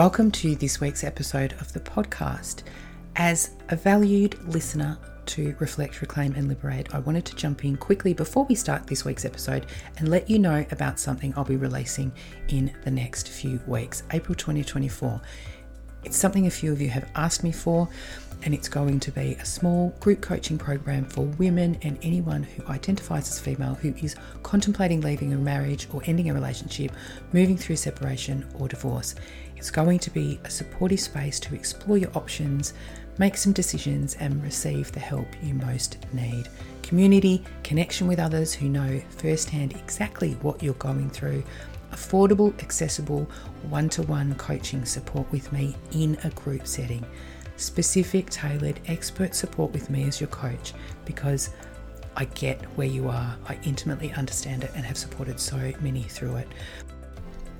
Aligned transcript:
Welcome 0.00 0.30
to 0.30 0.56
this 0.56 0.80
week's 0.80 1.04
episode 1.04 1.52
of 1.60 1.74
the 1.74 1.80
podcast. 1.80 2.62
As 3.16 3.50
a 3.68 3.76
valued 3.76 4.42
listener 4.48 4.96
to 5.26 5.54
Reflect, 5.58 6.00
Reclaim, 6.00 6.32
and 6.36 6.48
Liberate, 6.48 6.94
I 6.94 7.00
wanted 7.00 7.26
to 7.26 7.36
jump 7.36 7.66
in 7.66 7.76
quickly 7.76 8.14
before 8.14 8.46
we 8.46 8.54
start 8.54 8.86
this 8.86 9.04
week's 9.04 9.26
episode 9.26 9.66
and 9.98 10.08
let 10.08 10.30
you 10.30 10.38
know 10.38 10.64
about 10.70 10.98
something 10.98 11.34
I'll 11.36 11.44
be 11.44 11.56
releasing 11.56 12.12
in 12.48 12.74
the 12.82 12.90
next 12.90 13.28
few 13.28 13.60
weeks, 13.66 14.02
April 14.10 14.34
2024. 14.34 15.20
It's 16.02 16.16
something 16.16 16.46
a 16.46 16.50
few 16.50 16.72
of 16.72 16.80
you 16.80 16.88
have 16.88 17.10
asked 17.14 17.44
me 17.44 17.52
for, 17.52 17.86
and 18.42 18.54
it's 18.54 18.68
going 18.68 19.00
to 19.00 19.10
be 19.10 19.34
a 19.34 19.44
small 19.44 19.90
group 20.00 20.22
coaching 20.22 20.56
program 20.56 21.04
for 21.04 21.26
women 21.26 21.78
and 21.82 21.98
anyone 22.00 22.42
who 22.42 22.66
identifies 22.68 23.28
as 23.28 23.38
female 23.38 23.74
who 23.74 23.92
is 24.02 24.16
contemplating 24.42 25.02
leaving 25.02 25.34
a 25.34 25.36
marriage 25.36 25.88
or 25.92 26.00
ending 26.06 26.30
a 26.30 26.34
relationship, 26.34 26.92
moving 27.34 27.58
through 27.58 27.76
separation 27.76 28.46
or 28.58 28.66
divorce. 28.66 29.14
It's 29.60 29.70
going 29.70 29.98
to 29.98 30.10
be 30.10 30.40
a 30.44 30.50
supportive 30.50 31.00
space 31.00 31.38
to 31.40 31.54
explore 31.54 31.98
your 31.98 32.10
options, 32.16 32.72
make 33.18 33.36
some 33.36 33.52
decisions, 33.52 34.14
and 34.14 34.42
receive 34.42 34.90
the 34.90 35.00
help 35.00 35.26
you 35.42 35.52
most 35.52 35.98
need. 36.14 36.48
Community, 36.82 37.44
connection 37.62 38.06
with 38.06 38.18
others 38.18 38.54
who 38.54 38.70
know 38.70 39.02
firsthand 39.18 39.74
exactly 39.74 40.32
what 40.40 40.62
you're 40.62 40.72
going 40.74 41.10
through, 41.10 41.44
affordable, 41.92 42.58
accessible, 42.62 43.28
one 43.68 43.90
to 43.90 44.02
one 44.04 44.34
coaching 44.36 44.86
support 44.86 45.30
with 45.30 45.52
me 45.52 45.76
in 45.92 46.16
a 46.24 46.30
group 46.30 46.66
setting, 46.66 47.04
specific, 47.56 48.30
tailored, 48.30 48.80
expert 48.86 49.34
support 49.34 49.72
with 49.72 49.90
me 49.90 50.04
as 50.04 50.22
your 50.22 50.28
coach 50.28 50.72
because 51.04 51.50
I 52.16 52.24
get 52.24 52.64
where 52.78 52.88
you 52.88 53.10
are. 53.10 53.36
I 53.46 53.58
intimately 53.64 54.10
understand 54.12 54.64
it 54.64 54.70
and 54.74 54.86
have 54.86 54.96
supported 54.96 55.38
so 55.38 55.74
many 55.82 56.04
through 56.04 56.36
it. 56.36 56.48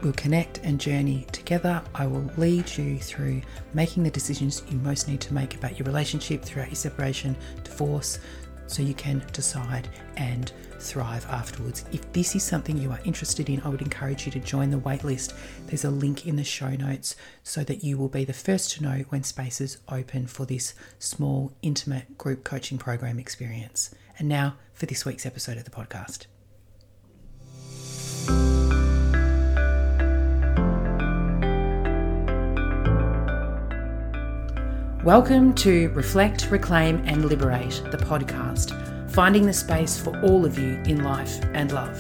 We'll 0.03 0.13
connect 0.15 0.59
and 0.59 0.81
journey 0.81 1.27
together. 1.31 1.83
I 1.95 2.07
will 2.07 2.31
lead 2.39 2.75
you 2.77 2.99
through 2.99 3.43
making 3.75 4.03
the 4.03 4.11
decisions 4.11 4.63
you 4.71 4.79
most 4.79 5.09
need 5.09 5.21
to 5.23 5.34
make 5.34 5.55
about 5.55 5.79
your 5.79 5.84
relationship 5.84 6.42
throughout 6.42 6.69
your 6.69 6.77
separation, 6.77 7.37
divorce, 7.65 8.19
so 8.67 8.83
you 8.83 8.95
can 8.95 9.23
decide 9.33 9.89
and 10.17 10.53
thrive 10.79 11.27
afterwards. 11.29 11.84
If 11.92 12.11
this 12.12 12.34
is 12.34 12.42
something 12.42 12.79
you 12.79 12.91
are 12.92 13.01
interested 13.05 13.51
in, 13.51 13.61
I 13.61 13.69
would 13.69 13.83
encourage 13.83 14.25
you 14.25 14.33
to 14.33 14.41
join 14.41 14.70
the 14.70 14.79
waitlist. 14.79 15.34
There's 15.67 15.84
a 15.84 15.91
link 15.91 16.27
in 16.27 16.37
the 16.37 16.45
show 16.45 16.70
notes 16.70 17.17
so 17.42 17.62
that 17.64 17.85
you 17.85 17.98
will 17.98 18.09
be 18.09 18.25
the 18.25 18.33
first 18.33 18.70
to 18.73 18.83
know 18.83 19.05
when 19.11 19.23
spaces 19.23 19.79
open 19.89 20.27
for 20.27 20.47
this 20.47 20.75
small, 20.98 21.53
intimate 21.62 22.17
group 22.17 22.45
coaching 22.45 22.79
program 22.79 23.19
experience. 23.19 23.95
And 24.19 24.29
now 24.29 24.57
for 24.73 24.87
this 24.87 25.05
week's 25.05 25.27
episode 25.27 25.59
of 25.59 25.64
the 25.64 25.70
podcast. 25.70 26.27
Welcome 35.05 35.55
to 35.55 35.89
Reflect, 35.95 36.51
Reclaim, 36.51 37.03
and 37.06 37.25
Liberate, 37.25 37.83
the 37.91 37.97
podcast, 37.97 39.11
finding 39.11 39.47
the 39.47 39.53
space 39.55 39.98
for 39.98 40.15
all 40.20 40.45
of 40.45 40.59
you 40.59 40.75
in 40.84 41.03
life 41.03 41.42
and 41.55 41.73
love. 41.73 41.98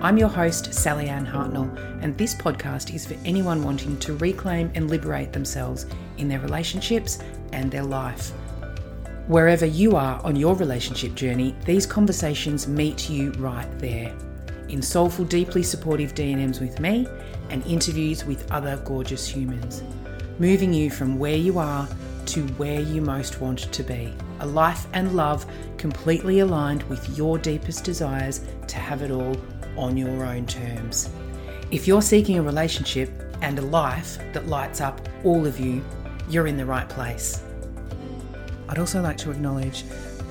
I'm 0.00 0.16
your 0.16 0.28
host, 0.28 0.70
Sallyanne 0.70 1.28
Hartnell, 1.28 1.68
and 2.04 2.16
this 2.16 2.32
podcast 2.32 2.94
is 2.94 3.04
for 3.04 3.16
anyone 3.24 3.64
wanting 3.64 3.98
to 3.98 4.16
reclaim 4.18 4.70
and 4.76 4.88
liberate 4.88 5.32
themselves 5.32 5.86
in 6.16 6.28
their 6.28 6.38
relationships 6.38 7.18
and 7.50 7.72
their 7.72 7.82
life. 7.82 8.30
Wherever 9.26 9.66
you 9.66 9.96
are 9.96 10.20
on 10.22 10.36
your 10.36 10.54
relationship 10.54 11.16
journey, 11.16 11.56
these 11.64 11.86
conversations 11.86 12.68
meet 12.68 13.10
you 13.10 13.32
right 13.32 13.80
there. 13.80 14.14
In 14.68 14.80
soulful, 14.80 15.24
deeply 15.24 15.64
supportive 15.64 16.14
DMs 16.14 16.60
with 16.60 16.78
me 16.78 17.08
and 17.50 17.66
interviews 17.66 18.24
with 18.24 18.48
other 18.52 18.76
gorgeous 18.84 19.26
humans 19.26 19.82
moving 20.38 20.72
you 20.72 20.90
from 20.90 21.18
where 21.18 21.36
you 21.36 21.58
are 21.58 21.88
to 22.26 22.42
where 22.54 22.80
you 22.80 23.00
most 23.00 23.40
want 23.40 23.72
to 23.72 23.82
be. 23.82 24.12
A 24.40 24.46
life 24.46 24.86
and 24.92 25.14
love 25.14 25.46
completely 25.78 26.40
aligned 26.40 26.82
with 26.84 27.16
your 27.16 27.38
deepest 27.38 27.84
desires 27.84 28.42
to 28.66 28.76
have 28.76 29.02
it 29.02 29.10
all 29.10 29.36
on 29.76 29.96
your 29.96 30.24
own 30.24 30.46
terms. 30.46 31.10
If 31.70 31.86
you're 31.86 32.02
seeking 32.02 32.38
a 32.38 32.42
relationship 32.42 33.10
and 33.42 33.58
a 33.58 33.62
life 33.62 34.18
that 34.32 34.46
lights 34.46 34.80
up 34.80 35.00
all 35.24 35.46
of 35.46 35.58
you, 35.58 35.84
you're 36.28 36.46
in 36.46 36.56
the 36.56 36.66
right 36.66 36.88
place. 36.88 37.42
I'd 38.68 38.78
also 38.78 39.00
like 39.00 39.16
to 39.18 39.30
acknowledge 39.30 39.84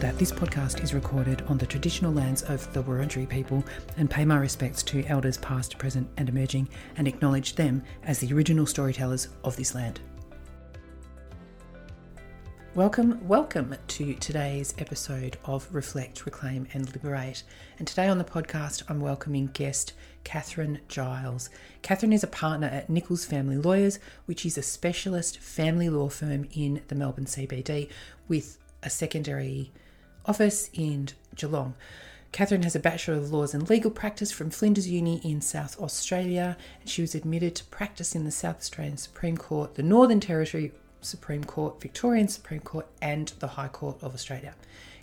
that 0.05 0.19
this 0.19 0.31
podcast 0.31 0.83
is 0.83 0.93
recorded 0.93 1.41
on 1.47 1.57
the 1.57 1.65
traditional 1.65 2.13
lands 2.13 2.43
of 2.43 2.71
the 2.73 2.83
Wurundjeri 2.83 3.27
people 3.27 3.63
and 3.97 4.07
pay 4.07 4.23
my 4.23 4.37
respects 4.37 4.83
to 4.83 5.03
elders 5.05 5.39
past, 5.39 5.79
present, 5.79 6.07
and 6.17 6.29
emerging 6.29 6.69
and 6.97 7.07
acknowledge 7.07 7.55
them 7.55 7.81
as 8.03 8.19
the 8.19 8.31
original 8.31 8.67
storytellers 8.67 9.29
of 9.43 9.55
this 9.55 9.73
land. 9.73 9.99
Welcome, 12.75 13.27
welcome 13.27 13.75
to 13.87 14.13
today's 14.13 14.75
episode 14.77 15.37
of 15.43 15.67
Reflect, 15.73 16.23
Reclaim, 16.23 16.67
and 16.73 16.85
Liberate. 16.93 17.41
And 17.79 17.87
today 17.87 18.07
on 18.07 18.19
the 18.19 18.23
podcast, 18.23 18.83
I'm 18.87 18.99
welcoming 18.99 19.47
guest 19.53 19.93
Catherine 20.23 20.81
Giles. 20.87 21.49
Catherine 21.81 22.13
is 22.13 22.23
a 22.23 22.27
partner 22.27 22.67
at 22.67 22.91
Nicholes 22.91 23.25
Family 23.25 23.57
Lawyers, 23.57 23.97
which 24.27 24.45
is 24.45 24.55
a 24.55 24.61
specialist 24.61 25.39
family 25.39 25.89
law 25.89 26.09
firm 26.09 26.47
in 26.53 26.83
the 26.89 26.95
Melbourne 26.95 27.25
CBD 27.25 27.89
with 28.27 28.59
a 28.83 28.91
secondary 28.91 29.71
office 30.27 30.69
in 30.73 31.09
Geelong. 31.35 31.75
Catherine 32.31 32.63
has 32.63 32.75
a 32.75 32.79
Bachelor 32.79 33.15
of 33.15 33.31
Laws 33.31 33.53
and 33.53 33.69
Legal 33.69 33.91
Practice 33.91 34.31
from 34.31 34.49
Flinders 34.49 34.89
Uni 34.89 35.21
in 35.23 35.39
South 35.39 35.79
Australia, 35.79 36.57
and 36.81 36.89
she 36.89 37.01
was 37.01 37.15
admitted 37.15 37.55
to 37.55 37.63
practice 37.65 38.13
in 38.13 38.25
the 38.25 38.31
South 38.31 38.57
Australian 38.57 38.97
Supreme 38.97 39.37
Court, 39.37 39.75
the 39.75 39.83
Northern 39.83 40.19
Territory 40.19 40.73
Supreme 41.01 41.43
Court, 41.43 41.81
Victorian 41.81 42.27
Supreme 42.27 42.61
Court, 42.61 42.87
and 43.01 43.33
the 43.39 43.47
High 43.47 43.67
Court 43.67 43.97
of 44.01 44.13
Australia. 44.13 44.55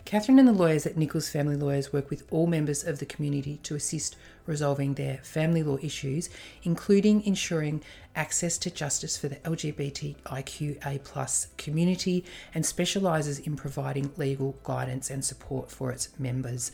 Catherine 0.04 0.40
and 0.40 0.48
the 0.48 0.52
lawyers 0.52 0.84
at 0.84 0.96
Nicholes 0.96 1.30
Family 1.30 1.54
Lawyers 1.54 1.92
work 1.92 2.10
with 2.10 2.24
all 2.30 2.46
members 2.46 2.82
of 2.82 2.98
the 2.98 3.06
community 3.06 3.60
to 3.62 3.76
assist 3.76 4.16
resolving 4.46 4.94
their 4.94 5.18
family 5.18 5.62
law 5.62 5.78
issues, 5.80 6.28
including 6.64 7.24
ensuring 7.24 7.82
access 8.16 8.58
to 8.58 8.70
justice 8.70 9.16
for 9.16 9.28
the 9.28 9.36
LGBTIQA 9.36 11.46
community, 11.56 12.24
and 12.52 12.66
specialises 12.66 13.38
in 13.38 13.54
providing 13.54 14.10
legal 14.16 14.56
guidance 14.64 15.08
and 15.08 15.24
support 15.24 15.70
for 15.70 15.92
its 15.92 16.08
members. 16.18 16.72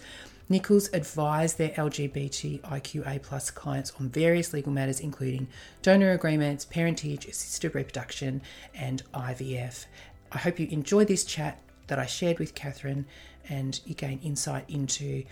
Nicholes 0.50 0.88
advised 0.94 1.59
their 1.59 1.70
LGBTIQA 1.70 3.22
plus 3.22 3.50
clients 3.50 3.92
on 4.00 4.09
various 4.09 4.54
legal 4.54 4.72
matters, 4.72 5.00
including 5.00 5.48
donor 5.82 6.12
agreements, 6.12 6.64
parentage, 6.64 7.26
assisted 7.26 7.75
reproduction, 7.75 8.41
and 8.75 9.03
IVF. 9.12 9.84
I 10.32 10.38
hope 10.38 10.59
you 10.59 10.66
enjoyed 10.70 11.09
this 11.09 11.25
chat 11.25 11.60
that 11.88 11.98
I 11.98 12.06
shared 12.06 12.38
with 12.38 12.54
Catherine 12.54 13.04
and 13.48 13.78
you 13.84 13.94
gain 13.94 14.20
insight 14.22 14.64
into 14.69 15.25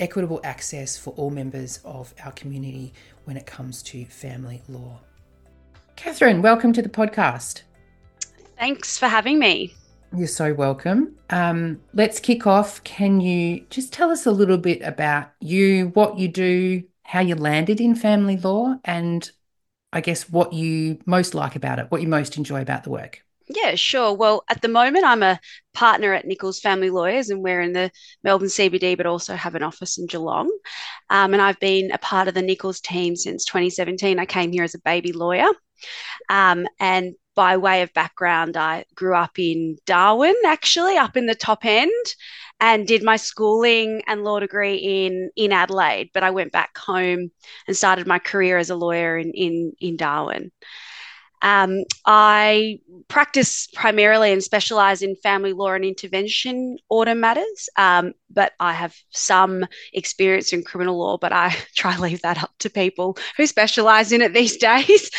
equitable 0.00 0.40
access 0.44 0.98
for 0.98 1.10
all 1.14 1.30
members 1.30 1.80
of 1.84 2.14
our 2.24 2.32
community 2.32 2.92
when 3.24 3.36
it 3.36 3.46
comes 3.46 3.82
to 3.84 4.04
family 4.06 4.62
law. 4.68 5.00
Catherine, 5.96 6.42
welcome 6.42 6.72
to 6.74 6.82
the 6.82 6.88
podcast. 6.88 7.62
Thanks 8.58 8.98
for 8.98 9.06
having 9.06 9.38
me. 9.38 9.74
You're 10.16 10.26
so 10.26 10.54
welcome. 10.54 11.16
Um, 11.30 11.80
let's 11.92 12.20
kick 12.20 12.46
off. 12.46 12.82
Can 12.84 13.20
you 13.20 13.66
just 13.70 13.92
tell 13.92 14.10
us 14.10 14.26
a 14.26 14.30
little 14.30 14.58
bit 14.58 14.82
about 14.82 15.30
you, 15.40 15.88
what 15.88 16.18
you 16.18 16.28
do, 16.28 16.84
how 17.02 17.20
you 17.20 17.34
landed 17.34 17.80
in 17.80 17.94
family 17.94 18.36
law, 18.36 18.76
and 18.84 19.30
I 19.92 20.00
guess 20.00 20.28
what 20.28 20.52
you 20.52 20.98
most 21.06 21.34
like 21.34 21.56
about 21.56 21.78
it, 21.78 21.90
what 21.90 22.00
you 22.00 22.08
most 22.08 22.36
enjoy 22.36 22.62
about 22.62 22.84
the 22.84 22.90
work? 22.90 23.22
Yeah, 23.48 23.76
sure. 23.76 24.14
Well, 24.14 24.44
at 24.50 24.60
the 24.60 24.68
moment, 24.68 25.06
I'm 25.06 25.22
a 25.22 25.40
partner 25.72 26.12
at 26.12 26.26
Nicholes 26.26 26.60
Family 26.60 26.90
Lawyers, 26.90 27.30
and 27.30 27.42
we're 27.42 27.62
in 27.62 27.72
the 27.72 27.90
Melbourne 28.22 28.48
CBD, 28.48 28.96
but 28.96 29.06
also 29.06 29.34
have 29.34 29.54
an 29.54 29.62
office 29.62 29.96
in 29.96 30.06
Geelong. 30.06 30.50
Um, 31.08 31.32
and 31.32 31.40
I've 31.40 31.58
been 31.60 31.90
a 31.90 31.98
part 31.98 32.28
of 32.28 32.34
the 32.34 32.42
Nicholes 32.42 32.80
team 32.80 33.16
since 33.16 33.46
2017. 33.46 34.18
I 34.18 34.26
came 34.26 34.52
here 34.52 34.64
as 34.64 34.74
a 34.74 34.80
baby 34.80 35.12
lawyer. 35.12 35.48
Um, 36.28 36.66
and 36.78 37.14
by 37.38 37.56
way 37.56 37.82
of 37.82 37.94
background, 37.94 38.56
I 38.56 38.84
grew 38.96 39.14
up 39.14 39.38
in 39.38 39.78
Darwin, 39.86 40.34
actually, 40.44 40.96
up 40.96 41.16
in 41.16 41.26
the 41.26 41.36
top 41.36 41.64
end, 41.64 41.92
and 42.58 42.84
did 42.84 43.04
my 43.04 43.14
schooling 43.14 44.02
and 44.08 44.24
law 44.24 44.40
degree 44.40 44.74
in 44.74 45.30
in 45.36 45.52
Adelaide. 45.52 46.10
But 46.12 46.24
I 46.24 46.32
went 46.32 46.50
back 46.50 46.76
home 46.76 47.30
and 47.68 47.76
started 47.76 48.08
my 48.08 48.18
career 48.18 48.58
as 48.58 48.70
a 48.70 48.74
lawyer 48.74 49.16
in 49.16 49.30
in, 49.34 49.72
in 49.78 49.96
Darwin. 49.96 50.50
Um, 51.42 51.84
I 52.06 52.80
practice 53.08 53.68
primarily 53.74 54.32
and 54.32 54.42
specialize 54.42 55.02
in 55.02 55.16
family 55.16 55.52
law 55.52 55.72
and 55.72 55.84
intervention 55.84 56.78
order 56.88 57.14
matters, 57.14 57.68
um, 57.76 58.12
but 58.30 58.52
I 58.60 58.72
have 58.72 58.94
some 59.10 59.66
experience 59.92 60.52
in 60.52 60.62
criminal 60.62 60.98
law, 60.98 61.16
but 61.16 61.32
I 61.32 61.54
try 61.76 61.94
to 61.94 62.02
leave 62.02 62.22
that 62.22 62.42
up 62.42 62.50
to 62.60 62.70
people 62.70 63.16
who 63.36 63.46
specialize 63.46 64.12
in 64.12 64.22
it 64.22 64.34
these 64.34 64.56
days. 64.68 65.10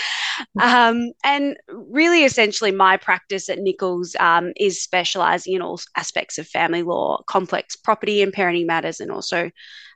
Um, 0.61 1.11
and 1.23 1.57
really, 1.67 2.23
essentially, 2.23 2.71
my 2.71 2.97
practice 2.97 3.49
at 3.49 3.59
Nicholes 3.59 4.15
um, 4.19 4.53
is 4.55 4.81
specializing 4.81 5.55
in 5.55 5.61
all 5.61 5.79
aspects 5.97 6.37
of 6.37 6.47
family 6.47 6.83
law, 6.83 7.21
complex 7.27 7.75
property 7.75 8.21
and 8.21 8.33
parenting 8.33 8.65
matters, 8.65 8.99
and 8.99 9.11
also 9.11 9.51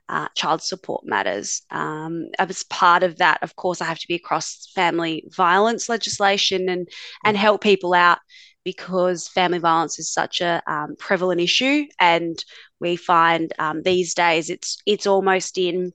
uh, 0.08 0.28
child 0.34 0.62
support 0.62 1.04
matters. 1.04 1.62
Um, 1.70 2.28
as 2.38 2.62
part 2.64 3.02
of 3.02 3.16
that, 3.18 3.42
of 3.42 3.56
course, 3.56 3.80
I 3.80 3.86
have 3.86 3.98
to 3.98 4.08
be 4.08 4.14
across 4.14 4.70
family 4.74 5.24
violence 5.34 5.88
legislation 5.88 6.68
and 6.68 6.88
and 7.24 7.36
help 7.36 7.62
people 7.62 7.94
out 7.94 8.18
because 8.64 9.28
family 9.28 9.58
violence 9.58 9.98
is 9.98 10.12
such 10.12 10.40
a 10.40 10.62
um, 10.66 10.96
prevalent 10.98 11.40
issue, 11.40 11.86
and 12.00 12.42
we 12.80 12.96
find 12.96 13.52
um, 13.58 13.82
these 13.82 14.14
days 14.14 14.50
it's 14.50 14.78
it's 14.86 15.06
almost 15.06 15.58
in 15.58 15.92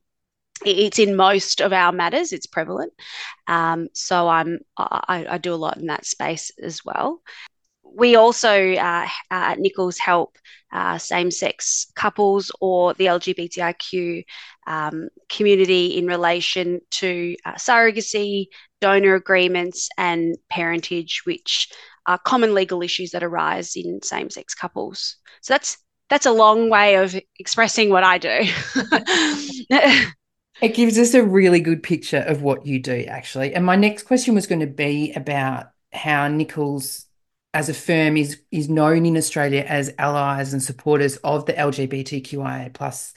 it's 0.65 0.99
in 0.99 1.15
most 1.15 1.61
of 1.61 1.71
our 1.71 1.91
matters 1.91 2.33
it's 2.33 2.47
prevalent. 2.47 2.91
Um, 3.47 3.87
so 3.93 4.27
i'm 4.27 4.59
I, 4.77 5.25
I, 5.29 5.37
do 5.37 5.53
a 5.53 5.55
lot 5.55 5.77
in 5.77 5.87
that 5.87 6.05
space 6.05 6.51
as 6.61 6.83
well 6.85 7.21
we 7.95 8.15
also 8.15 8.73
uh, 8.73 9.07
uh, 9.07 9.07
at 9.29 9.59
Nicholes 9.59 9.97
help 9.97 10.37
uh, 10.71 10.97
same-sex 10.97 11.91
couples 11.95 12.51
or 12.61 12.93
the 12.93 13.05
LGBTIQ 13.05 14.23
um, 14.67 15.09
community 15.29 15.97
in 15.97 16.05
relation 16.05 16.79
to 16.91 17.35
uh, 17.45 17.53
surrogacy, 17.53 18.47
donor 18.81 19.15
agreements, 19.15 19.89
and 19.97 20.37
parentage, 20.49 21.21
which 21.25 21.71
are 22.05 22.19
common 22.19 22.53
legal 22.53 22.81
issues 22.81 23.11
that 23.11 23.23
arise 23.23 23.75
in 23.75 24.01
same-sex 24.03 24.53
couples. 24.53 25.17
So 25.41 25.53
that's 25.53 25.77
that's 26.09 26.25
a 26.25 26.31
long 26.31 26.69
way 26.69 26.95
of 26.95 27.15
expressing 27.37 27.89
what 27.89 28.03
I 28.03 28.17
do. 28.17 28.29
it 30.61 30.73
gives 30.73 30.97
us 30.97 31.13
a 31.13 31.23
really 31.23 31.59
good 31.59 31.83
picture 31.83 32.23
of 32.27 32.41
what 32.41 32.65
you 32.65 32.79
do, 32.79 33.05
actually. 33.07 33.53
And 33.53 33.63
my 33.63 33.75
next 33.75 34.03
question 34.03 34.33
was 34.33 34.47
going 34.47 34.61
to 34.61 34.67
be 34.67 35.13
about 35.13 35.67
how 35.93 36.27
Nicholes 36.27 37.05
as 37.53 37.69
a 37.69 37.73
firm 37.73 38.17
is 38.17 38.41
is 38.51 38.69
known 38.69 39.05
in 39.05 39.17
Australia 39.17 39.65
as 39.67 39.93
allies 39.97 40.53
and 40.53 40.61
supporters 40.61 41.17
of 41.17 41.45
the 41.45 41.53
LGBTQIA 41.53 42.73
plus 42.73 43.13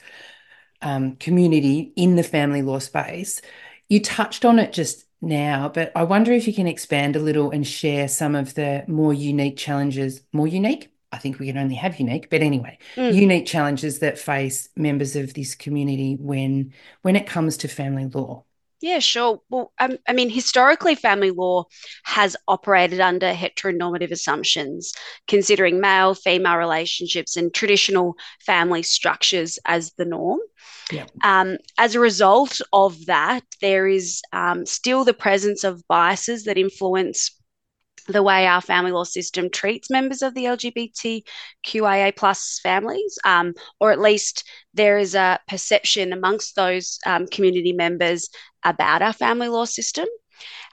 um, 0.81 1.15
community 1.17 1.93
in 1.95 2.15
the 2.15 2.23
family 2.23 2.61
law 2.61 2.79
space. 2.79 3.41
You 3.89 4.01
touched 4.01 4.43
on 4.45 4.59
it 4.59 4.73
just 4.73 5.05
now, 5.21 5.69
but 5.69 5.91
I 5.95 6.03
wonder 6.03 6.33
if 6.33 6.47
you 6.47 6.53
can 6.53 6.67
expand 6.67 7.15
a 7.15 7.19
little 7.19 7.51
and 7.51 7.65
share 7.65 8.07
some 8.07 8.35
of 8.35 8.53
the 8.55 8.83
more 8.87 9.13
unique 9.13 9.57
challenges. 9.57 10.21
More 10.33 10.47
unique? 10.47 10.89
I 11.11 11.19
think 11.19 11.37
we 11.37 11.45
can 11.45 11.59
only 11.59 11.75
have 11.75 11.99
unique, 11.99 12.31
but 12.31 12.41
anyway, 12.41 12.79
mm. 12.95 13.13
unique 13.13 13.45
challenges 13.45 13.99
that 13.99 14.17
face 14.17 14.67
members 14.75 15.15
of 15.15 15.35
this 15.35 15.53
community 15.53 16.17
when 16.19 16.73
when 17.03 17.15
it 17.15 17.27
comes 17.27 17.57
to 17.57 17.67
family 17.67 18.07
law. 18.07 18.45
Yeah, 18.83 18.99
sure. 18.99 19.39
Well, 19.49 19.71
um, 19.79 19.97
I 20.09 20.11
mean, 20.11 20.29
historically, 20.29 20.93
family 20.95 21.31
law 21.31 21.63
has 22.03 22.35
operated 22.49 22.99
under 22.99 23.33
heteronormative 23.33 24.11
assumptions, 24.11 24.91
considering 25.25 25.79
male 25.79 26.13
female 26.13 26.57
relationships 26.57 27.37
and 27.37 27.53
traditional 27.53 28.15
family 28.45 28.83
structures 28.83 29.57
as 29.63 29.93
the 29.93 30.03
norm. 30.03 30.41
Yeah. 30.91 31.05
Um, 31.23 31.59
as 31.77 31.95
a 31.95 32.01
result 32.01 32.59
of 32.73 33.05
that, 33.05 33.45
there 33.61 33.87
is 33.87 34.21
um, 34.33 34.65
still 34.65 35.05
the 35.05 35.13
presence 35.13 35.63
of 35.63 35.87
biases 35.87 36.43
that 36.43 36.57
influence 36.57 37.39
the 38.07 38.23
way 38.23 38.45
our 38.47 38.61
family 38.61 38.91
law 38.91 39.03
system 39.03 39.49
treats 39.49 39.89
members 39.89 40.21
of 40.21 40.33
the 40.33 40.45
LGBTQIA 40.45 42.15
plus 42.15 42.59
families, 42.61 43.17
um, 43.25 43.53
or 43.79 43.91
at 43.91 43.99
least 43.99 44.47
there 44.73 44.97
is 44.97 45.15
a 45.15 45.39
perception 45.47 46.13
amongst 46.13 46.55
those 46.55 46.99
um, 47.05 47.27
community 47.27 47.73
members 47.73 48.29
about 48.63 49.01
our 49.01 49.13
family 49.13 49.47
law 49.47 49.65
system. 49.65 50.07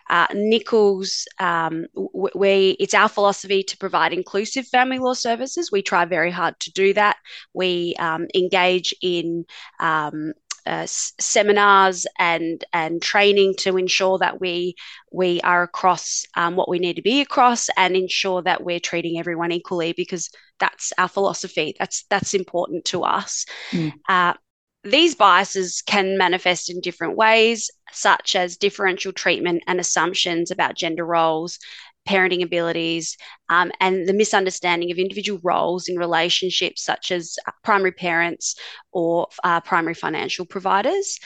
Uh, 0.09 0.27
Nicholes, 0.35 1.25
um, 1.39 1.87
we 2.35 2.71
it's 2.81 2.95
our 2.95 3.09
philosophy 3.09 3.63
to 3.63 3.79
provide 3.79 4.13
inclusive 4.13 4.67
family 4.67 4.99
law 4.99 5.15
services. 5.15 5.71
We 5.71 5.83
try 5.83 6.05
very 6.05 6.33
hard 6.33 6.59
to 6.61 6.73
do 6.73 6.93
that. 6.95 7.17
We 7.55 7.95
um, 8.01 8.27
engage 8.35 8.93
in 9.03 9.45
um, 9.79 10.33
uh, 10.67 10.87
seminars 10.87 12.07
and 12.19 12.65
and 12.73 13.03
training 13.03 13.55
to 13.59 13.77
ensure 13.77 14.19
that 14.19 14.41
we 14.41 14.75
we 15.13 15.41
are 15.43 15.63
across 15.63 16.25
um, 16.37 16.57
what 16.57 16.69
we 16.69 16.79
need 16.79 16.97
to 16.97 17.03
be 17.03 17.21
across 17.21 17.69
and 17.77 17.97
ensure 17.97 18.43
that 18.43 18.63
we're 18.65 18.81
treating 18.81 19.19
everyone 19.19 19.53
equally 19.53 19.93
because 19.93 20.31
that's 20.59 20.93
our 20.99 21.09
philosophy. 21.09 21.75
That's 21.79 22.05
that's 22.11 22.35
important 22.35 22.85
to 22.87 23.03
us. 23.03 23.47
Mm. 23.71 23.93
Uh, 24.09 24.35
these 24.83 25.15
biases 25.15 25.83
can 25.83 26.17
manifest 26.17 26.71
in 26.71 26.81
different 26.81 27.17
ways, 27.17 27.71
such 27.93 28.35
as 28.35 28.57
differential 28.57 29.13
treatment 29.13 29.63
and 29.67 29.79
assumptions 29.79 30.51
about 30.51 30.77
gender 30.77 31.05
roles, 31.05 31.59
parenting 32.09 32.43
abilities, 32.43 33.17
um, 33.49 33.71
and 33.81 34.09
the 34.09 34.13
misunderstanding 34.13 34.91
of 34.91 34.99
individual 34.99 35.41
roles 35.43 35.89
in 35.89 35.99
relationships, 35.99 36.83
such 36.83 37.11
as 37.11 37.37
uh, 37.47 37.53
primary 37.63 37.93
parents 37.93 38.57
or 38.93 39.29
uh, 39.45 39.61
primary 39.61 39.95
financial 39.95 40.47
providers. 40.47 41.19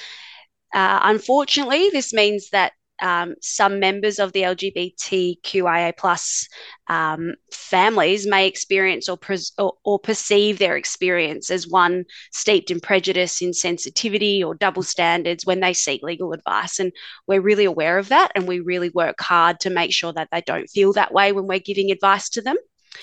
Uh, 0.75 1.00
unfortunately, 1.05 1.88
this 1.91 2.12
means 2.12 2.50
that 2.50 2.73
um, 3.02 3.35
some 3.41 3.81
members 3.81 4.19
of 4.19 4.32
the 4.32 4.43
LGBTQIA 4.43 5.96
plus 5.96 6.49
um, 6.88 7.35
families 7.50 8.26
may 8.26 8.46
experience 8.46 9.08
or, 9.08 9.17
pres- 9.17 9.52
or, 9.58 9.75
or, 9.85 9.99
perceive 9.99 10.58
their 10.58 10.76
experience 10.76 11.50
as 11.50 11.67
one 11.67 12.05
steeped 12.32 12.70
in 12.70 12.79
prejudice, 12.79 13.41
insensitivity, 13.41 14.44
or 14.44 14.55
double 14.55 14.82
standards 14.82 15.44
when 15.44 15.61
they 15.61 15.73
seek 15.73 16.02
legal 16.02 16.32
advice. 16.32 16.79
And 16.79 16.93
we're 17.26 17.41
really 17.41 17.64
aware 17.64 17.99
of 17.99 18.08
that, 18.11 18.31
and 18.35 18.46
we 18.46 18.61
really 18.61 18.91
work 18.91 19.20
hard 19.20 19.61
to 19.61 19.70
make 19.70 19.93
sure 19.93 20.12
that 20.12 20.29
they 20.31 20.43
don't 20.43 20.69
feel 20.69 20.93
that 20.93 21.12
way 21.12 21.32
when 21.32 21.47
we're 21.47 21.58
giving 21.58 21.90
advice 21.90 22.29
to 22.31 22.43
them. 22.43 22.56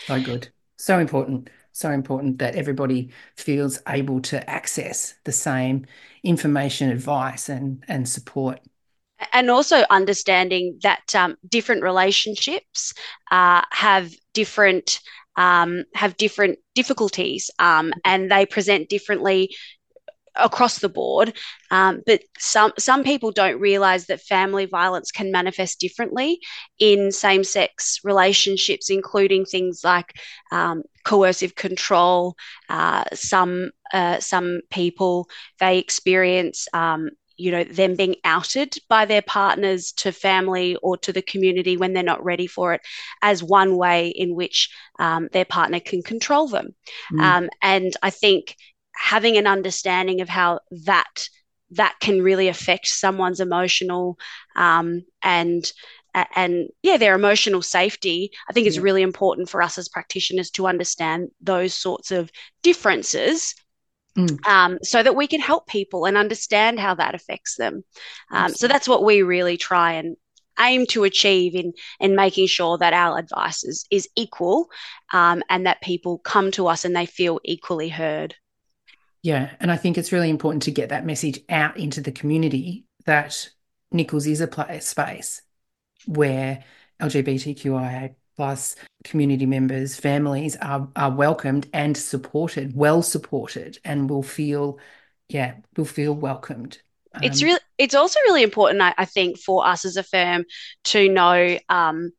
So 0.08 0.22
good, 0.22 0.50
so 0.78 1.00
important, 1.00 1.50
so 1.74 1.92
important 1.92 2.40
that 2.40 2.56
everybody 2.56 3.10
feels 3.36 3.82
able 3.88 4.22
to 4.22 4.50
access 4.50 5.16
the 5.26 5.32
same 5.32 5.86
information, 6.24 6.90
advice, 6.90 7.50
and 7.50 7.84
and 7.88 8.08
support 8.08 8.62
and 9.34 9.50
also 9.50 9.84
understanding 9.90 10.80
that 10.84 11.14
um, 11.16 11.36
different 11.48 11.84
relationships 11.84 12.94
uh, 13.32 13.62
have 13.72 14.12
different 14.34 15.00
um, 15.38 15.86
have 15.96 16.18
different 16.18 16.60
difficulties 16.76 17.50
um, 17.60 17.94
and 18.04 18.30
they 18.30 18.46
present 18.46 18.90
differently 18.90 19.56
across 20.36 20.80
the 20.80 20.90
board. 20.90 21.34
Um, 21.72 22.02
but 22.06 22.22
some 22.38 22.72
some 22.78 23.04
people 23.04 23.32
don't 23.32 23.60
realize 23.60 24.08
that 24.08 24.22
family 24.22 24.66
violence 24.66 25.12
can 25.12 25.32
manifest 25.32 25.80
differently 25.80 26.40
in 26.80 27.12
same 27.12 27.44
sex 27.44 28.00
relationships, 28.04 28.90
including 28.90 29.46
things 29.46 29.82
like 29.84 30.14
um, 30.52 30.84
coercive 31.06 31.56
control. 31.56 32.36
Uh, 32.70 33.04
some 33.14 33.72
uh, 33.94 34.20
some 34.20 34.62
people 34.70 35.28
they 35.60 35.78
experience 35.78 36.68
um, 36.74 37.10
you 37.38 37.52
know 37.52 37.64
them 37.64 37.96
being 37.96 38.16
outed 38.24 38.76
by 38.88 39.06
their 39.06 39.22
partners 39.22 39.92
to 39.92 40.12
family 40.12 40.76
or 40.78 40.98
to 40.98 41.14
the 41.14 41.22
community 41.22 41.78
when 41.78 41.94
they're 41.94 42.04
not 42.04 42.24
ready 42.24 42.48
for 42.48 42.74
it 42.74 42.82
as 43.22 43.44
one 43.44 43.78
way 43.78 44.10
in 44.10 44.36
which 44.36 44.70
um, 45.00 45.30
their 45.32 45.46
partner 45.46 45.80
can 45.80 46.02
control 46.02 46.48
them 46.48 46.76
mm. 47.12 47.22
um, 47.22 47.50
and 47.62 47.94
i 48.02 48.10
think 48.10 48.56
having 48.96 49.38
an 49.38 49.48
understanding 49.48 50.22
of 50.22 50.30
how 50.30 50.60
that 50.86 51.30
that 51.72 51.96
can 52.02 52.22
really 52.22 52.48
affect 52.48 52.88
someone's 52.88 53.40
emotional 53.40 54.18
um, 54.56 55.04
and 55.24 55.72
and 56.36 56.68
yeah 56.84 56.98
their 56.98 57.16
emotional 57.16 57.62
safety 57.62 58.32
i 58.50 58.54
think 58.54 58.66
yeah. 58.66 58.70
is 58.70 58.80
really 58.80 59.02
important 59.02 59.50
for 59.50 59.62
us 59.62 59.78
as 59.78 59.88
practitioners 59.88 60.52
to 60.52 60.68
understand 60.68 61.30
those 61.40 61.74
sorts 61.74 62.12
of 62.12 62.30
differences 62.64 63.56
Mm. 64.18 64.46
Um, 64.46 64.78
so 64.84 65.02
that 65.02 65.16
we 65.16 65.28
can 65.28 65.40
help 65.40 65.68
people 65.68 66.06
and 66.06 66.18
understand 66.18 66.80
how 66.80 66.96
that 66.96 67.16
affects 67.16 67.56
them. 67.56 67.86
Um, 68.30 68.54
so 68.54 68.68
that's 68.68 68.88
what 68.88 69.06
we 69.06 69.22
really 69.22 69.56
try 69.56 69.94
and 69.94 70.18
aim 70.60 70.86
to 70.88 71.04
achieve 71.06 71.56
in 71.56 71.74
in 72.00 72.16
making 72.16 72.48
sure 72.48 72.78
that 72.78 72.94
our 72.94 73.18
advice 73.18 73.64
is, 73.64 73.86
is 73.90 74.10
equal 74.16 74.70
um, 75.14 75.42
and 75.50 75.66
that 75.66 75.82
people 75.82 76.18
come 76.20 76.52
to 76.52 76.68
us 76.68 76.84
and 76.84 76.96
they 76.96 77.06
feel 77.06 77.40
equally 77.44 77.90
heard. 77.90 78.36
Yeah, 79.24 79.52
and 79.60 79.72
I 79.72 79.78
think 79.78 79.98
it's 79.98 80.12
really 80.12 80.30
important 80.30 80.64
to 80.64 80.72
get 80.72 80.90
that 80.90 81.06
message 81.06 81.40
out 81.48 81.78
into 81.78 82.02
the 82.02 82.12
community 82.12 82.86
that 83.06 83.50
Nicholes 83.92 84.28
is 84.28 84.42
a 84.42 84.48
place 84.48 84.88
space 84.88 85.42
where 86.06 86.64
LGBTQIA 87.00 88.16
plus 88.42 88.76
community 89.04 89.46
members, 89.46 89.96
families 89.96 90.56
are, 90.64 90.88
are 90.96 91.12
welcomed 91.12 91.70
and 91.74 91.96
supported, 91.96 92.76
well 92.76 93.04
supported, 93.04 93.78
and 93.86 94.10
will 94.10 94.24
feel, 94.24 94.80
yeah, 95.30 95.54
will 95.78 95.86
feel 95.86 96.16
welcomed. 96.16 96.82
Um, 97.14 97.24
it's 97.24 97.44
really, 97.44 97.60
it's 97.78 97.94
also 97.94 98.20
really 98.22 98.42
important, 98.42 98.82
I, 98.82 98.96
I, 98.98 99.06
think, 99.06 99.38
for 99.38 99.64
us 99.64 99.86
as 99.86 99.96
a 99.96 100.02
firm 100.02 100.46
to 100.86 101.08
know, 101.08 101.60
um, 101.70 102.14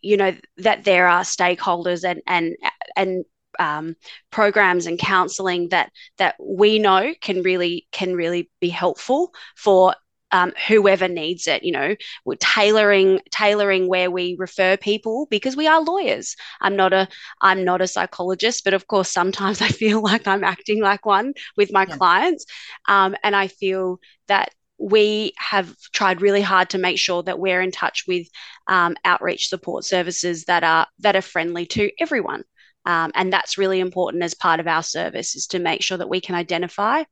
you 0.00 0.16
know, 0.16 0.32
that 0.58 0.84
there 0.84 1.08
are 1.08 1.22
stakeholders 1.22 2.04
and 2.04 2.22
and 2.28 2.54
and 2.94 3.24
um, 3.58 3.96
programs 4.30 4.86
and 4.86 4.96
counselling 4.96 5.70
that 5.70 5.90
that 6.18 6.36
we 6.38 6.78
know 6.78 7.14
can 7.20 7.42
really 7.42 7.88
can 7.90 8.14
really 8.14 8.48
be 8.60 8.68
helpful 8.68 9.32
for 9.56 9.96
um, 10.32 10.52
whoever 10.66 11.08
needs 11.08 11.46
it. 11.46 11.62
You 11.62 11.72
know, 11.72 11.96
we're 12.24 12.36
tailoring 12.36 13.20
tailoring 13.30 13.88
where 13.88 14.10
we 14.10 14.36
refer 14.38 14.76
people 14.76 15.26
because 15.30 15.56
we 15.56 15.66
are 15.66 15.82
lawyers. 15.82 16.36
I'm 16.60 16.76
not 16.76 16.92
a 16.92 17.08
I'm 17.40 17.64
not 17.64 17.80
a 17.80 17.86
psychologist, 17.86 18.64
but 18.64 18.74
of 18.74 18.86
course 18.86 19.10
sometimes 19.10 19.62
I 19.68 19.68
feel 19.68 20.02
like 20.02 20.26
I'm 20.26 20.44
acting 20.44 20.80
like 20.80 21.06
one 21.06 21.34
with 21.56 21.72
my 21.72 21.86
yeah. 21.88 21.96
clients, 21.96 22.44
um, 22.86 23.16
and 23.22 23.34
I 23.34 23.48
feel 23.48 24.00
that 24.28 24.50
we 24.78 25.32
have 25.36 25.74
tried 25.92 26.22
really 26.22 26.40
hard 26.40 26.70
to 26.70 26.78
make 26.78 26.98
sure 26.98 27.22
that 27.24 27.40
we're 27.40 27.60
in 27.60 27.72
touch 27.72 28.04
with 28.06 28.28
um, 28.68 28.96
outreach 29.04 29.48
support 29.48 29.84
services 29.84 30.44
that 30.44 30.62
are 30.62 30.86
that 31.00 31.16
are 31.16 31.22
friendly 31.22 31.66
to 31.66 31.90
everyone. 31.98 32.44
Um, 32.88 33.12
and 33.14 33.30
that's 33.30 33.58
really 33.58 33.80
important 33.80 34.22
as 34.22 34.32
part 34.32 34.60
of 34.60 34.66
our 34.66 34.82
service 34.82 35.36
is 35.36 35.46
to 35.48 35.58
make 35.58 35.82
sure 35.82 35.98
that 35.98 36.08
we 36.08 36.22
can 36.22 36.34
identify 36.34 37.04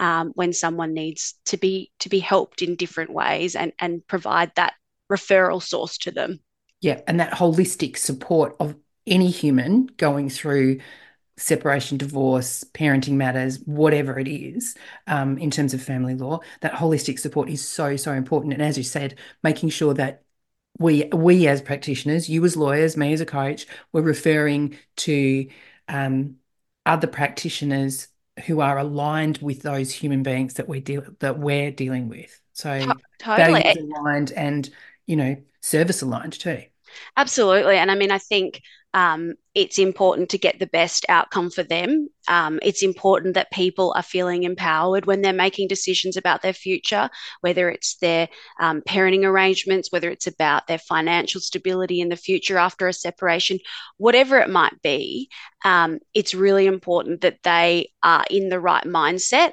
um, 0.00 0.32
when 0.34 0.54
someone 0.54 0.94
needs 0.94 1.34
to 1.44 1.58
be 1.58 1.92
to 2.00 2.08
be 2.08 2.20
helped 2.20 2.62
in 2.62 2.74
different 2.74 3.12
ways 3.12 3.54
and 3.54 3.72
and 3.78 4.06
provide 4.06 4.50
that 4.56 4.72
referral 5.12 5.62
source 5.62 5.98
to 5.98 6.10
them. 6.10 6.40
Yeah, 6.80 7.02
and 7.06 7.20
that 7.20 7.34
holistic 7.34 7.98
support 7.98 8.56
of 8.60 8.76
any 9.06 9.28
human 9.28 9.90
going 9.98 10.30
through 10.30 10.80
separation, 11.36 11.98
divorce, 11.98 12.64
parenting 12.72 13.14
matters, 13.14 13.58
whatever 13.66 14.18
it 14.18 14.28
is, 14.28 14.74
um, 15.06 15.36
in 15.36 15.50
terms 15.50 15.74
of 15.74 15.82
family 15.82 16.14
law, 16.14 16.40
that 16.62 16.72
holistic 16.72 17.18
support 17.18 17.50
is 17.50 17.66
so, 17.66 17.96
so 17.96 18.12
important. 18.12 18.54
And 18.54 18.62
as 18.62 18.78
you 18.78 18.84
said, 18.84 19.18
making 19.42 19.68
sure 19.68 19.92
that 19.94 20.22
we 20.78 21.04
we 21.12 21.46
as 21.46 21.60
practitioners, 21.62 22.28
you 22.28 22.44
as 22.44 22.56
lawyers, 22.56 22.96
me 22.96 23.12
as 23.12 23.20
a 23.20 23.26
coach, 23.26 23.66
we're 23.92 24.02
referring 24.02 24.78
to 24.96 25.48
um, 25.88 26.36
other 26.86 27.06
practitioners 27.06 28.08
who 28.46 28.60
are 28.60 28.78
aligned 28.78 29.38
with 29.38 29.62
those 29.62 29.92
human 29.92 30.22
beings 30.22 30.54
that 30.54 30.68
we 30.68 30.80
deal 30.80 31.04
that 31.20 31.38
we're 31.38 31.70
dealing 31.70 32.08
with. 32.08 32.40
So 32.52 32.92
totally 33.18 33.62
aligned 33.62 34.32
and 34.32 34.68
you 35.06 35.16
know 35.16 35.36
service 35.60 36.02
aligned 36.02 36.34
too. 36.34 36.62
Absolutely, 37.16 37.76
and 37.76 37.90
I 37.90 37.94
mean 37.94 38.10
I 38.10 38.18
think 38.18 38.62
um, 38.92 39.34
it's 39.54 39.78
important 39.78 40.30
to 40.30 40.38
get 40.38 40.58
the 40.58 40.66
best 40.66 41.04
outcome 41.08 41.50
for 41.50 41.62
them. 41.62 42.08
Um, 42.28 42.58
it's 42.62 42.82
important 42.82 43.34
that 43.34 43.50
people 43.50 43.92
are 43.96 44.02
feeling 44.02 44.44
empowered 44.44 45.06
when 45.06 45.22
they're 45.22 45.32
making 45.32 45.68
decisions 45.68 46.16
about 46.16 46.42
their 46.42 46.52
future, 46.52 47.08
whether 47.40 47.68
it's 47.70 47.96
their 47.96 48.28
um, 48.60 48.82
parenting 48.82 49.24
arrangements, 49.24 49.90
whether 49.90 50.10
it's 50.10 50.26
about 50.26 50.66
their 50.66 50.78
financial 50.78 51.40
stability 51.40 52.00
in 52.00 52.08
the 52.08 52.16
future 52.16 52.58
after 52.58 52.88
a 52.88 52.92
separation, 52.92 53.58
whatever 53.96 54.38
it 54.38 54.50
might 54.50 54.80
be. 54.82 55.30
Um, 55.64 55.98
it's 56.14 56.34
really 56.34 56.66
important 56.66 57.20
that 57.20 57.42
they 57.42 57.90
are 58.02 58.24
in 58.30 58.48
the 58.48 58.60
right 58.60 58.84
mindset 58.84 59.52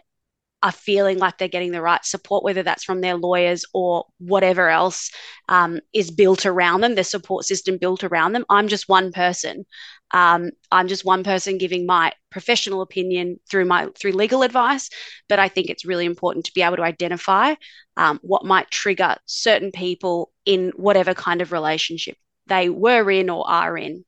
are 0.64 0.72
feeling 0.72 1.20
like 1.20 1.38
they're 1.38 1.48
getting 1.48 1.72
the 1.72 1.82
right 1.82 2.04
support, 2.04 2.44
whether 2.44 2.64
that's 2.64 2.84
from 2.84 3.02
their 3.02 3.16
lawyers 3.16 3.64
or 3.74 4.06
whatever 4.18 4.70
else 4.70 5.12
um, 5.50 5.80
is 5.94 6.10
built 6.10 6.46
around 6.46 6.82
them, 6.82 6.96
their 6.96 7.04
support 7.04 7.46
system 7.46 7.78
built 7.78 8.04
around 8.04 8.34
them. 8.34 8.46
I'm 8.50 8.68
just 8.68 8.90
one 8.90 9.12
person. 9.12 9.66
Um, 10.12 10.52
I'm 10.72 10.88
just 10.88 11.06
one 11.06 11.24
person 11.24 11.58
giving 11.58 11.86
my 11.86 12.14
professional 12.32 12.82
opinion 12.82 13.40
through 13.50 13.66
my 13.66 13.90
through 14.00 14.14
legal 14.14 14.42
advice, 14.42 14.90
but 15.30 15.38
I 15.38 15.48
think 15.48 15.70
it's 15.70 15.86
really 15.86 16.06
important 16.06 16.46
to 16.46 16.54
be 16.54 16.62
able 16.62 16.78
to 16.78 16.84
identify 16.84 17.56
um, 17.98 18.20
what 18.24 18.46
might 18.46 18.72
trigger 18.72 19.16
certain 19.26 19.72
people 19.72 20.32
in 20.46 20.72
whatever 20.76 21.14
kind 21.14 21.42
of 21.42 21.52
relationship 21.52 22.18
they 22.48 22.70
were 22.70 23.12
in 23.12 23.30
or 23.30 23.48
are 23.50 23.78
in. 23.78 24.06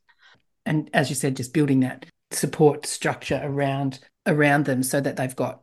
And 0.66 0.90
as 0.94 1.10
you 1.10 1.16
said, 1.16 1.36
just 1.36 1.54
building 1.54 1.82
that 1.82 2.06
support 2.32 2.86
structure 2.86 3.42
around 3.44 4.00
around 4.26 4.66
them 4.66 4.84
so 4.84 5.02
that 5.02 5.18
they've 5.18 5.36
got 5.36 5.62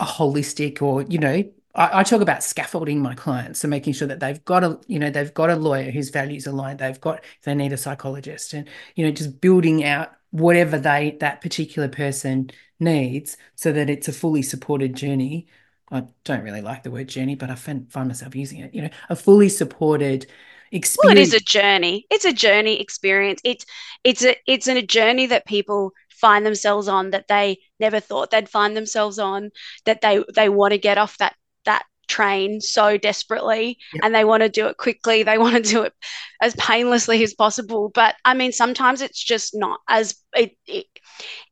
a 0.00 0.04
holistic 0.04 0.82
or 0.82 1.02
you 1.02 1.18
know 1.18 1.44
I, 1.74 2.00
I, 2.00 2.02
talk 2.02 2.20
about 2.20 2.42
scaffolding 2.42 3.00
my 3.00 3.14
clients 3.14 3.60
so 3.60 3.68
making 3.68 3.92
sure 3.92 4.08
that 4.08 4.20
they've 4.20 4.44
got 4.44 4.64
a 4.64 4.78
you 4.88 4.98
know 4.98 5.10
they've 5.10 5.32
got 5.32 5.50
a 5.50 5.56
lawyer 5.56 5.90
whose 5.90 6.10
values 6.10 6.46
align 6.46 6.78
they've 6.78 7.00
got 7.00 7.22
they 7.44 7.54
need 7.54 7.72
a 7.72 7.76
psychologist 7.76 8.54
and 8.54 8.68
you 8.96 9.04
know 9.04 9.12
just 9.12 9.40
building 9.40 9.84
out 9.84 10.12
whatever 10.30 10.78
they 10.78 11.16
that 11.20 11.40
particular 11.40 11.88
person 11.88 12.50
needs 12.80 13.36
so 13.54 13.72
that 13.72 13.88
it's 13.88 14.08
a 14.08 14.12
fully 14.12 14.42
supported 14.42 14.96
journey. 14.96 15.46
I 15.92 16.04
don't 16.24 16.42
really 16.42 16.60
like 16.60 16.82
the 16.82 16.90
word 16.90 17.08
journey 17.08 17.36
but 17.36 17.50
i 17.50 17.54
find, 17.54 17.90
find 17.92 18.08
myself 18.08 18.34
using 18.34 18.60
it 18.60 18.74
you 18.74 18.82
know 18.82 18.90
a 19.10 19.14
fully 19.14 19.48
supported 19.48 20.26
experience 20.72 20.96
well 21.04 21.16
it 21.16 21.20
is 21.20 21.34
a 21.34 21.40
journey. 21.40 22.06
It's 22.10 22.24
a 22.24 22.32
journey 22.32 22.80
experience. 22.80 23.40
It's 23.44 23.64
it's 24.02 24.24
a 24.24 24.36
it's 24.46 24.66
in 24.66 24.76
a 24.76 24.82
journey 24.82 25.26
that 25.26 25.46
people 25.46 25.92
find 26.14 26.44
themselves 26.44 26.88
on 26.88 27.10
that 27.10 27.28
they 27.28 27.58
never 27.80 28.00
thought 28.00 28.30
they'd 28.30 28.48
find 28.48 28.76
themselves 28.76 29.18
on 29.18 29.50
that 29.84 30.00
they 30.00 30.22
they 30.34 30.48
want 30.48 30.72
to 30.72 30.78
get 30.78 30.98
off 30.98 31.18
that 31.18 31.34
that 31.64 31.84
train 32.06 32.60
so 32.60 32.96
desperately 32.96 33.78
yep. 33.92 34.04
and 34.04 34.14
they 34.14 34.24
want 34.24 34.42
to 34.42 34.48
do 34.48 34.66
it 34.66 34.76
quickly. 34.76 35.22
They 35.22 35.38
want 35.44 35.56
to 35.56 35.62
do 35.62 35.82
it 35.82 35.92
as 36.40 36.54
painlessly 36.56 37.22
as 37.22 37.34
possible. 37.34 37.90
But 37.94 38.14
i 38.24 38.34
mean 38.34 38.52
sometimes 38.52 39.00
it's 39.00 39.22
just 39.22 39.54
not 39.54 39.80
as 39.88 40.16
it, 40.34 40.56
it 40.66 40.86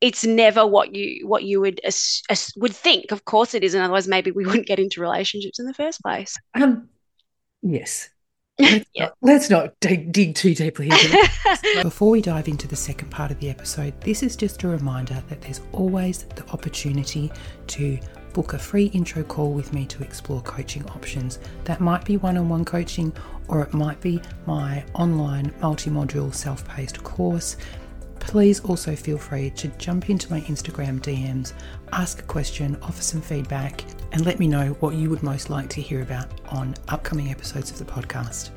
it's 0.00 0.24
never 0.24 0.66
what 0.66 0.94
you 0.94 1.26
what 1.26 1.44
you 1.44 1.60
would 1.60 1.80
as, 1.84 2.22
as 2.28 2.52
would 2.56 2.74
think. 2.74 3.12
Of 3.12 3.24
course 3.24 3.54
it 3.54 3.64
isn't. 3.64 3.80
Otherwise 3.80 4.08
maybe 4.08 4.30
we 4.30 4.46
wouldn't 4.46 4.66
get 4.66 4.78
into 4.78 5.00
relationships 5.00 5.58
in 5.58 5.66
the 5.66 5.74
first 5.74 6.02
place. 6.02 6.36
Um 6.54 6.88
yes 7.62 8.08
Let's, 8.58 8.84
yeah. 8.94 9.04
not, 9.04 9.16
let's 9.22 9.50
not 9.50 9.80
dig, 9.80 10.12
dig 10.12 10.34
too 10.34 10.54
deeply 10.54 10.86
into 10.86 10.98
it. 11.10 11.82
Before 11.82 12.10
we 12.10 12.20
dive 12.20 12.48
into 12.48 12.68
the 12.68 12.76
second 12.76 13.10
part 13.10 13.30
of 13.30 13.40
the 13.40 13.48
episode, 13.48 13.98
this 14.02 14.22
is 14.22 14.36
just 14.36 14.62
a 14.62 14.68
reminder 14.68 15.22
that 15.28 15.40
there's 15.40 15.60
always 15.72 16.24
the 16.24 16.46
opportunity 16.50 17.32
to 17.68 17.98
book 18.32 18.52
a 18.52 18.58
free 18.58 18.86
intro 18.86 19.22
call 19.22 19.52
with 19.52 19.72
me 19.72 19.86
to 19.86 20.02
explore 20.02 20.42
coaching 20.42 20.88
options. 20.90 21.38
That 21.64 21.80
might 21.80 22.04
be 22.04 22.16
one 22.18 22.36
on 22.36 22.48
one 22.48 22.64
coaching, 22.64 23.12
or 23.48 23.62
it 23.62 23.72
might 23.72 24.00
be 24.00 24.20
my 24.46 24.84
online 24.94 25.52
multi 25.60 25.90
module 25.90 26.34
self 26.34 26.66
paced 26.68 27.02
course. 27.02 27.56
Please 28.20 28.60
also 28.60 28.94
feel 28.94 29.18
free 29.18 29.50
to 29.50 29.68
jump 29.78 30.08
into 30.08 30.30
my 30.30 30.40
Instagram 30.42 31.00
DMs, 31.00 31.54
ask 31.92 32.20
a 32.20 32.22
question, 32.22 32.78
offer 32.82 33.02
some 33.02 33.20
feedback, 33.20 33.84
and 34.12 34.24
let 34.24 34.38
me 34.38 34.46
know 34.46 34.68
what 34.80 34.94
you 34.94 35.10
would 35.10 35.22
most 35.22 35.50
like 35.50 35.68
to 35.70 35.80
hear 35.80 36.02
about 36.02 36.28
on 36.50 36.74
upcoming 36.88 37.30
episodes 37.30 37.70
of 37.70 37.78
the 37.78 37.84
podcast. 37.84 38.50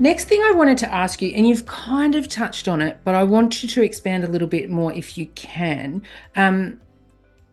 Next 0.00 0.24
thing 0.24 0.40
I 0.42 0.52
wanted 0.52 0.78
to 0.78 0.92
ask 0.92 1.22
you, 1.22 1.32
and 1.34 1.48
you've 1.48 1.66
kind 1.66 2.16
of 2.16 2.28
touched 2.28 2.66
on 2.66 2.82
it, 2.82 2.98
but 3.04 3.14
I 3.14 3.22
want 3.22 3.62
you 3.62 3.68
to 3.68 3.82
expand 3.82 4.24
a 4.24 4.28
little 4.28 4.48
bit 4.48 4.68
more 4.68 4.92
if 4.92 5.16
you 5.16 5.26
can. 5.28 6.02
Um, 6.34 6.80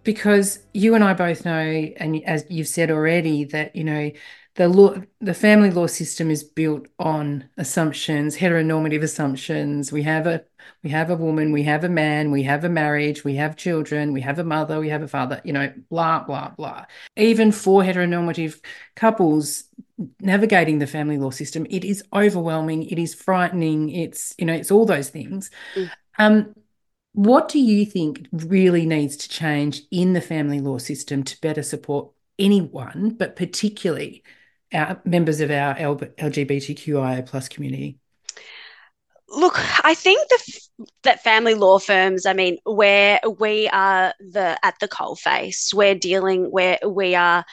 because 0.03 0.59
you 0.73 0.95
and 0.95 1.03
I 1.03 1.13
both 1.13 1.45
know, 1.45 1.61
and 1.61 2.23
as 2.23 2.45
you've 2.49 2.67
said 2.67 2.89
already, 2.89 3.43
that 3.45 3.75
you 3.75 3.83
know 3.83 4.11
the 4.55 4.67
law, 4.67 4.95
the 5.21 5.33
family 5.33 5.71
law 5.71 5.87
system 5.87 6.29
is 6.29 6.43
built 6.43 6.87
on 6.99 7.47
assumptions, 7.57 8.35
heteronormative 8.35 9.01
assumptions. 9.01 9.91
We 9.91 10.03
have 10.03 10.27
a 10.27 10.43
we 10.83 10.89
have 10.89 11.09
a 11.09 11.15
woman, 11.15 11.51
we 11.51 11.63
have 11.63 11.83
a 11.83 11.89
man, 11.89 12.31
we 12.31 12.43
have 12.43 12.63
a 12.63 12.69
marriage, 12.69 13.23
we 13.23 13.35
have 13.35 13.55
children, 13.55 14.11
we 14.11 14.21
have 14.21 14.39
a 14.39 14.43
mother, 14.43 14.79
we 14.79 14.89
have 14.89 15.03
a 15.03 15.07
father, 15.07 15.41
you 15.45 15.53
know, 15.53 15.71
blah, 15.89 16.23
blah, 16.23 16.49
blah. 16.49 16.85
Even 17.15 17.51
for 17.51 17.81
heteronormative 17.81 18.59
couples 18.95 19.65
navigating 20.19 20.79
the 20.79 20.87
family 20.87 21.17
law 21.17 21.29
system, 21.29 21.65
it 21.69 21.85
is 21.85 22.03
overwhelming, 22.13 22.83
it 22.83 22.99
is 22.99 23.15
frightening, 23.15 23.89
it's, 23.89 24.35
you 24.37 24.45
know, 24.45 24.53
it's 24.53 24.71
all 24.71 24.85
those 24.85 25.09
things. 25.09 25.49
Mm. 25.75 25.91
Um, 26.17 26.55
what 27.13 27.49
do 27.49 27.59
you 27.59 27.85
think 27.85 28.27
really 28.31 28.85
needs 28.85 29.17
to 29.17 29.29
change 29.29 29.83
in 29.91 30.13
the 30.13 30.21
family 30.21 30.59
law 30.59 30.77
system 30.77 31.23
to 31.23 31.41
better 31.41 31.63
support 31.63 32.11
anyone, 32.37 33.15
but 33.17 33.35
particularly 33.35 34.23
our 34.73 35.01
members 35.05 35.41
of 35.41 35.51
our 35.51 35.75
LGBTQIA 35.75 37.25
plus 37.25 37.49
community? 37.49 37.97
Look, 39.33 39.57
I 39.85 39.93
think 39.93 40.27
the, 40.27 40.61
that 41.03 41.23
family 41.23 41.53
law 41.53 41.79
firms, 41.79 42.25
I 42.25 42.33
mean, 42.33 42.57
where 42.65 43.17
we 43.39 43.69
are 43.69 44.13
the 44.19 44.59
at 44.61 44.77
the 44.81 44.89
coalface, 44.89 45.73
we're 45.73 45.95
dealing 45.95 46.51
where 46.51 46.77
we 46.85 47.15
are 47.15 47.45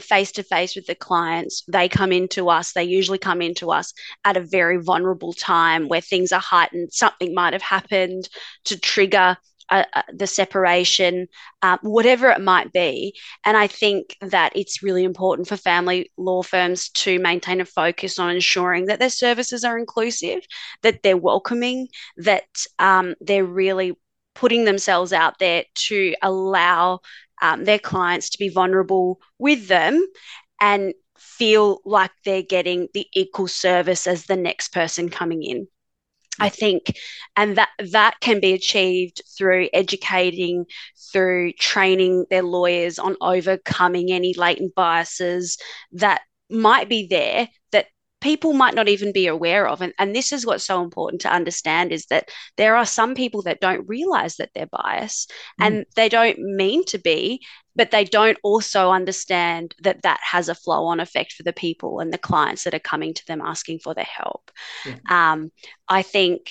face 0.00 0.32
to 0.32 0.42
face 0.42 0.74
with 0.74 0.86
the 0.86 0.96
clients. 0.96 1.62
They 1.68 1.88
come 1.88 2.10
into 2.10 2.48
us. 2.48 2.72
They 2.72 2.82
usually 2.82 3.18
come 3.18 3.42
into 3.42 3.70
us 3.70 3.92
at 4.24 4.36
a 4.36 4.40
very 4.40 4.78
vulnerable 4.82 5.32
time 5.32 5.88
where 5.88 6.00
things 6.00 6.32
are 6.32 6.40
heightened. 6.40 6.92
Something 6.92 7.32
might 7.32 7.52
have 7.52 7.62
happened 7.62 8.28
to 8.64 8.76
trigger 8.76 9.36
uh, 9.70 9.84
uh, 9.94 10.02
the 10.12 10.26
separation, 10.26 11.26
um, 11.62 11.78
whatever 11.82 12.28
it 12.30 12.40
might 12.40 12.72
be. 12.72 13.14
And 13.44 13.56
I 13.56 13.66
think 13.66 14.16
that 14.20 14.52
it's 14.54 14.82
really 14.82 15.04
important 15.04 15.48
for 15.48 15.56
family 15.56 16.10
law 16.16 16.42
firms 16.42 16.90
to 16.90 17.18
maintain 17.18 17.60
a 17.60 17.64
focus 17.64 18.18
on 18.18 18.30
ensuring 18.30 18.86
that 18.86 18.98
their 18.98 19.10
services 19.10 19.64
are 19.64 19.78
inclusive, 19.78 20.40
that 20.82 21.02
they're 21.02 21.16
welcoming, 21.16 21.88
that 22.18 22.44
um, 22.78 23.14
they're 23.20 23.44
really 23.44 23.96
putting 24.34 24.64
themselves 24.64 25.12
out 25.12 25.38
there 25.38 25.64
to 25.74 26.14
allow 26.22 27.00
um, 27.42 27.64
their 27.64 27.78
clients 27.78 28.30
to 28.30 28.38
be 28.38 28.48
vulnerable 28.48 29.20
with 29.38 29.68
them 29.68 30.04
and 30.60 30.94
feel 31.18 31.80
like 31.84 32.10
they're 32.24 32.42
getting 32.42 32.88
the 32.94 33.06
equal 33.12 33.48
service 33.48 34.06
as 34.06 34.26
the 34.26 34.36
next 34.36 34.72
person 34.72 35.08
coming 35.08 35.42
in. 35.42 35.66
I 36.40 36.48
think, 36.48 36.96
and 37.36 37.56
that 37.56 37.70
that 37.92 38.20
can 38.20 38.40
be 38.40 38.52
achieved 38.52 39.22
through 39.36 39.68
educating, 39.72 40.66
through 41.12 41.52
training 41.52 42.26
their 42.30 42.42
lawyers 42.42 42.98
on 42.98 43.16
overcoming 43.20 44.10
any 44.10 44.34
latent 44.34 44.74
biases 44.74 45.58
that 45.92 46.22
might 46.50 46.88
be 46.88 47.06
there 47.06 47.48
that 47.72 47.86
people 48.20 48.52
might 48.52 48.74
not 48.74 48.88
even 48.88 49.12
be 49.12 49.26
aware 49.26 49.68
of. 49.68 49.80
And, 49.80 49.92
and 49.98 50.14
this 50.14 50.32
is 50.32 50.46
what's 50.46 50.64
so 50.64 50.82
important 50.82 51.20
to 51.22 51.32
understand 51.32 51.92
is 51.92 52.06
that 52.06 52.30
there 52.56 52.76
are 52.76 52.86
some 52.86 53.14
people 53.14 53.42
that 53.42 53.60
don't 53.60 53.88
realize 53.88 54.36
that 54.36 54.50
they're 54.54 54.66
biased 54.66 55.30
mm. 55.60 55.66
and 55.66 55.84
they 55.94 56.08
don't 56.08 56.38
mean 56.38 56.84
to 56.86 56.98
be, 56.98 57.40
but 57.76 57.90
they 57.90 58.04
don't 58.04 58.38
also 58.42 58.90
understand 58.90 59.74
that 59.82 60.02
that 60.02 60.20
has 60.22 60.48
a 60.48 60.54
flow 60.54 60.86
on 60.86 61.00
effect 61.00 61.32
for 61.32 61.42
the 61.42 61.52
people 61.52 62.00
and 62.00 62.12
the 62.12 62.18
clients 62.18 62.64
that 62.64 62.74
are 62.74 62.80
coming 62.80 63.14
to 63.14 63.26
them 63.26 63.40
asking 63.40 63.78
for 63.80 63.94
their 63.94 64.04
help. 64.04 64.50
Yeah. 64.86 64.96
Um, 65.08 65.50
I 65.88 66.02
think 66.02 66.50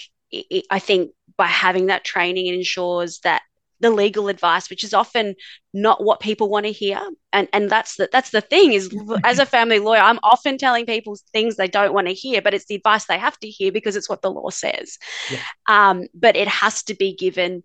I 0.70 0.80
think 0.80 1.12
by 1.38 1.48
having 1.48 1.88
that 1.88 2.04
training, 2.04 2.48
it 2.48 2.56
ensures 2.56 3.20
that 3.20 3.44
the 3.80 3.92
legal 3.92 4.30
advice, 4.30 4.70
which 4.70 4.84
is 4.84 4.94
often 4.94 5.36
not 5.74 6.04
what 6.04 6.22
people 6.22 6.50
want 6.50 6.66
to 6.66 6.72
hear, 6.72 7.00
and 7.32 7.48
and 7.54 7.70
that's 7.70 7.98
the 7.98 8.10
that's 8.12 8.32
the 8.32 8.42
thing 8.42 8.74
is 8.74 8.96
as 9.24 9.40
a 9.40 9.46
family 9.46 9.80
lawyer, 9.80 10.00
I'm 10.00 10.20
often 10.24 10.58
telling 10.58 10.86
people 10.86 11.18
things 11.34 11.56
they 11.56 11.68
don't 11.68 11.94
want 11.94 12.08
to 12.08 12.14
hear, 12.14 12.42
but 12.42 12.54
it's 12.54 12.66
the 12.66 12.76
advice 12.76 13.06
they 13.06 13.18
have 13.20 13.38
to 13.40 13.48
hear 13.48 13.72
because 13.72 13.96
it's 13.96 14.10
what 14.10 14.22
the 14.22 14.32
law 14.32 14.50
says. 14.50 14.98
Yeah. 15.30 15.40
Um, 15.68 16.08
but 16.14 16.36
it 16.36 16.48
has 16.48 16.84
to 16.84 16.96
be 16.96 17.14
given 17.14 17.64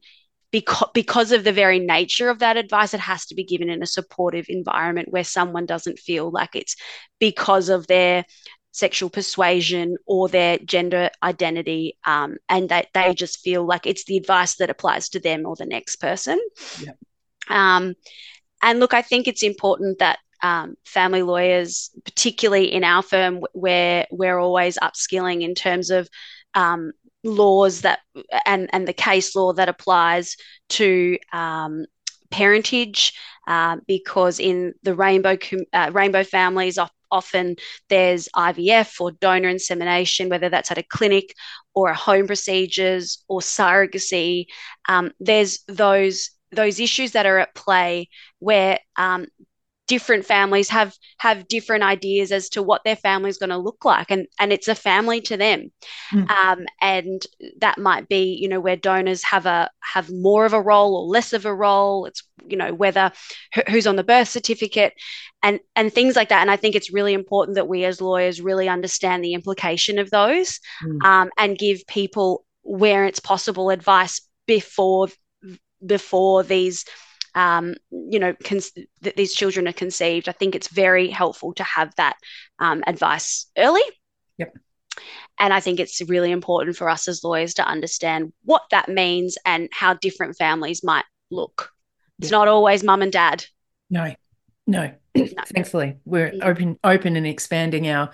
because 0.50 0.88
because 0.94 1.32
of 1.32 1.44
the 1.44 1.52
very 1.52 1.78
nature 1.78 2.30
of 2.30 2.38
that 2.38 2.56
advice 2.56 2.94
it 2.94 3.00
has 3.00 3.26
to 3.26 3.34
be 3.34 3.44
given 3.44 3.68
in 3.68 3.82
a 3.82 3.86
supportive 3.86 4.46
environment 4.48 5.10
where 5.10 5.24
someone 5.24 5.66
doesn't 5.66 5.98
feel 5.98 6.30
like 6.30 6.54
it's 6.54 6.76
because 7.18 7.68
of 7.68 7.86
their 7.86 8.24
sexual 8.72 9.10
persuasion 9.10 9.96
or 10.06 10.28
their 10.28 10.58
gender 10.58 11.10
identity 11.22 11.98
um, 12.06 12.36
and 12.48 12.68
that 12.68 12.86
they 12.94 13.12
just 13.14 13.40
feel 13.40 13.64
like 13.64 13.86
it's 13.86 14.04
the 14.04 14.16
advice 14.16 14.56
that 14.56 14.70
applies 14.70 15.08
to 15.08 15.20
them 15.20 15.46
or 15.46 15.56
the 15.56 15.66
next 15.66 15.96
person 15.96 16.40
yeah. 16.80 16.92
um, 17.48 17.94
and 18.62 18.80
look 18.80 18.94
i 18.94 19.02
think 19.02 19.26
it's 19.26 19.42
important 19.42 19.98
that 19.98 20.18
um, 20.40 20.76
family 20.84 21.22
lawyers 21.22 21.90
particularly 22.04 22.72
in 22.72 22.84
our 22.84 23.02
firm 23.02 23.40
where 23.52 24.06
we're 24.12 24.38
always 24.38 24.78
upskilling 24.78 25.42
in 25.42 25.54
terms 25.54 25.90
of 25.90 26.08
um, 26.54 26.92
laws 27.28 27.82
that 27.82 28.00
and 28.47 28.68
and 28.73 28.87
the 28.87 28.92
case 28.92 29.35
law 29.37 29.52
that 29.52 29.68
applies 29.68 30.37
to 30.68 31.18
um, 31.32 31.85
parentage 32.30 33.12
uh, 33.47 33.76
because 33.87 34.38
in 34.38 34.75
the 34.82 34.94
rainbow 34.94 35.37
uh, 35.73 35.90
rainbow 35.92 36.25
families 36.25 36.78
often 37.11 37.56
there's 37.88 38.28
IVF 38.37 39.00
or 39.00 39.12
donor 39.12 39.49
insemination 39.49 40.28
whether 40.28 40.49
that's 40.49 40.70
at 40.70 40.78
a 40.78 40.82
clinic 40.82 41.35
or 41.75 41.90
a 41.90 41.94
home 41.94 42.26
procedures 42.26 43.25
or 43.28 43.40
surrogacy. 43.40 44.47
Um, 44.88 45.12
there's 45.20 45.61
those 45.68 46.30
those 46.52 46.80
issues 46.80 47.12
that 47.12 47.26
are 47.26 47.38
at 47.38 47.54
play 47.54 48.08
where 48.38 48.78
um, 48.97 49.26
different 49.88 50.25
families 50.25 50.68
have 50.68 50.95
have 51.18 51.49
different 51.49 51.83
ideas 51.83 52.30
as 52.30 52.49
to 52.50 52.62
what 52.62 52.85
their 52.85 52.95
family 52.95 53.30
is 53.30 53.38
going 53.38 53.50
to 53.50 53.57
look 53.57 53.85
like 53.85 54.11
and 54.11 54.28
and 54.38 54.52
it's 54.52 54.68
a 54.68 54.75
family 54.75 55.21
to 55.21 55.37
them 55.37 55.73
mm. 56.12 56.30
um, 56.30 56.64
and 56.80 57.23
that 57.61 57.78
might 57.78 58.07
be 58.07 58.37
you 58.40 58.49
know 58.49 58.61
where 58.61 58.76
donors 58.76 59.25
have 59.25 59.47
a 59.47 59.68
have 59.80 60.11
more 60.12 60.45
of 60.45 60.52
a 60.52 60.61
role 60.61 60.95
or 60.95 61.07
less 61.07 61.33
of 61.33 61.47
a 61.47 61.54
role 61.54 62.04
it's 62.04 62.23
you 62.47 62.57
know 62.57 62.73
whether 62.73 63.11
who's 63.68 63.87
on 63.87 63.97
the 63.97 64.04
birth 64.04 64.28
certificate 64.28 64.92
and 65.42 65.59
and 65.75 65.92
things 65.92 66.14
like 66.14 66.28
that 66.28 66.42
and 66.42 66.50
i 66.50 66.57
think 66.57 66.76
it's 66.76 66.92
really 66.92 67.14
important 67.14 67.54
that 67.54 67.68
we 67.68 67.85
as 67.85 68.00
lawyers 68.00 68.40
really 68.42 68.68
understand 68.68 69.25
the 69.25 69.35
implication 69.35 69.99
of 69.99 70.11
those 70.11 70.61
mm. 70.85 71.02
um, 71.02 71.30
and 71.38 71.59
give 71.59 71.80
people 71.88 72.45
where 72.62 73.07
it's 73.07 73.21
possible 73.21 73.71
advice 73.71 74.21
before 74.47 75.09
before 75.85 76.42
these 76.42 76.85
um, 77.38 77.75
you 77.90 78.18
know, 78.18 78.35
that 79.02 79.14
these 79.16 79.33
children 79.33 79.68
are 79.68 79.73
conceived, 79.73 80.28
I 80.28 80.33
think 80.33 80.57
it's 80.57 80.66
very 80.66 81.09
helpful 81.09 81.54
to 81.54 81.62
have 81.62 81.95
that 81.95 82.16
um, 82.59 82.83
advice 82.85 83.47
early. 83.57 83.80
Yep. 84.38 84.59
And 85.38 85.54
I 85.54 85.61
think 85.61 85.78
it's 85.78 86.02
really 86.09 86.33
important 86.33 86.76
for 86.76 86.88
us 86.88 87.07
as 87.07 87.23
lawyers 87.23 87.54
to 87.54 87.64
understand 87.64 88.33
what 88.45 88.62
that 88.73 88.88
means 88.88 89.38
and 89.47 89.68
how 89.71 89.95
different 89.95 90.37
families 90.37 90.83
might 90.83 91.04
look. 91.30 91.71
It's 92.18 92.33
not 92.33 92.49
always 92.49 92.83
mum 92.83 93.02
and 93.02 93.12
dad. 93.12 93.45
No, 93.88 94.12
no. 94.66 94.90
no. 95.14 95.26
Thankfully, 95.54 95.99
we're 96.04 96.33
yeah. 96.35 96.45
open, 96.45 96.76
open 96.83 97.14
and 97.14 97.25
expanding 97.26 97.87
our 97.87 98.11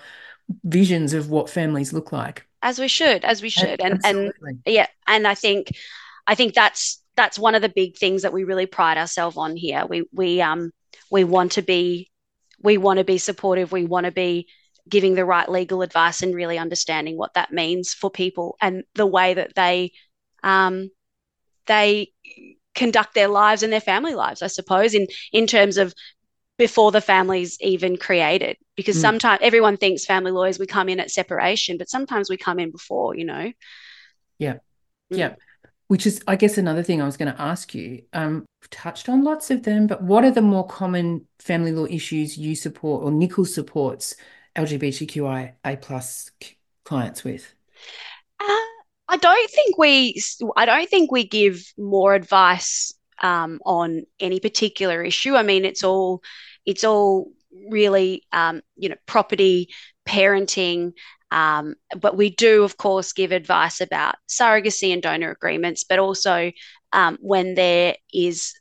visions 0.63 1.13
of 1.13 1.31
what 1.31 1.49
families 1.49 1.93
look 1.93 2.11
like. 2.11 2.45
As 2.61 2.77
we 2.77 2.87
should, 2.87 3.25
as 3.25 3.41
we 3.41 3.49
should, 3.49 3.81
and 3.81 3.95
Absolutely. 4.05 4.51
and 4.51 4.59
yeah, 4.67 4.87
and 5.07 5.27
I 5.27 5.33
think, 5.33 5.71
I 6.27 6.35
think 6.35 6.53
that's 6.53 7.01
that's 7.15 7.39
one 7.39 7.55
of 7.55 7.61
the 7.61 7.69
big 7.69 7.97
things 7.97 8.23
that 8.23 8.33
we 8.33 8.43
really 8.43 8.65
pride 8.65 8.97
ourselves 8.97 9.37
on 9.37 9.55
here. 9.55 9.85
We 9.87 10.07
we 10.11 10.41
um 10.41 10.71
we 11.11 11.23
want 11.23 11.53
to 11.53 11.61
be 11.61 12.09
we 12.61 12.77
want 12.77 12.99
to 12.99 13.05
be 13.05 13.17
supportive. 13.17 13.71
We 13.71 13.85
want 13.85 14.05
to 14.05 14.11
be 14.11 14.47
giving 14.87 15.15
the 15.15 15.25
right 15.25 15.49
legal 15.49 15.81
advice 15.81 16.21
and 16.21 16.35
really 16.35 16.57
understanding 16.57 17.17
what 17.17 17.33
that 17.33 17.51
means 17.51 17.93
for 17.93 18.09
people 18.09 18.55
and 18.61 18.83
the 18.93 19.07
way 19.07 19.33
that 19.33 19.55
they 19.55 19.91
um 20.43 20.89
they 21.65 22.11
conduct 22.75 23.15
their 23.15 23.29
lives 23.29 23.63
and 23.63 23.73
their 23.73 23.81
family 23.81 24.15
lives. 24.15 24.41
I 24.41 24.47
suppose 24.47 24.93
in 24.93 25.07
in 25.31 25.47
terms 25.47 25.77
of 25.77 25.93
before 26.57 26.91
the 26.91 27.01
family's 27.01 27.59
even 27.61 27.97
created 27.97 28.57
because 28.75 28.97
mm. 28.97 29.01
sometimes 29.01 29.39
everyone 29.41 29.77
thinks 29.77 30.05
family 30.05 30.31
lawyers 30.31 30.57
we 30.57 30.65
come 30.65 30.87
in 30.87 31.01
at 31.01 31.11
separation 31.11 31.77
but 31.77 31.89
sometimes 31.89 32.29
we 32.29 32.37
come 32.37 32.59
in 32.59 32.71
before 32.71 33.13
you 33.13 33.25
know 33.25 33.51
yeah 35.09 35.29
mm. 35.31 35.35
Which 35.87 36.07
is, 36.07 36.21
I 36.27 36.35
guess, 36.35 36.57
another 36.57 36.81
thing 36.81 37.01
I 37.01 37.05
was 37.05 37.17
going 37.17 37.31
to 37.31 37.41
ask 37.41 37.75
you. 37.75 38.03
Um, 38.11 38.45
we've 38.61 38.69
touched 38.71 39.07
on 39.07 39.23
lots 39.23 39.51
of 39.51 39.63
them, 39.63 39.85
but 39.85 40.01
what 40.01 40.23
are 40.23 40.31
the 40.31 40.41
more 40.41 40.65
common 40.65 41.27
family 41.39 41.71
law 41.71 41.85
issues 41.85 42.37
you 42.37 42.55
support 42.55 43.03
or 43.03 43.11
Nicholes 43.11 43.53
supports 43.53 44.15
LGBTQIA 44.55 45.81
plus 45.81 46.31
clients 46.85 47.23
with? 47.23 47.53
Uh, 48.39 48.65
I 49.07 49.17
don't 49.17 49.51
think 49.51 49.77
we, 49.77 50.19
I 50.55 50.65
don't 50.65 50.89
think 50.89 51.11
we 51.11 51.27
give 51.27 51.61
more 51.77 52.15
advice 52.15 52.93
um, 53.21 53.59
on 53.65 54.03
any 54.19 54.39
particular 54.39 55.03
issue. 55.03 55.35
I 55.35 55.43
mean, 55.43 55.65
it's 55.65 55.83
all, 55.83 56.23
it's 56.65 56.83
all 56.83 57.31
really, 57.69 58.23
um, 58.31 58.61
you 58.75 58.89
know, 58.89 58.95
property, 59.05 59.69
parenting, 60.07 60.93
um, 61.31 61.75
but 61.99 62.15
we 62.15 62.29
do, 62.29 62.63
of 62.63 62.77
course, 62.77 63.13
give 63.13 63.31
advice 63.31 63.81
about 63.81 64.15
surrogacy 64.29 64.93
and 64.93 65.01
donor 65.01 65.31
agreements, 65.31 65.83
but 65.83 65.99
also 65.99 66.51
um, 66.93 67.17
when 67.21 67.55
there 67.55 67.95
is 68.13 68.53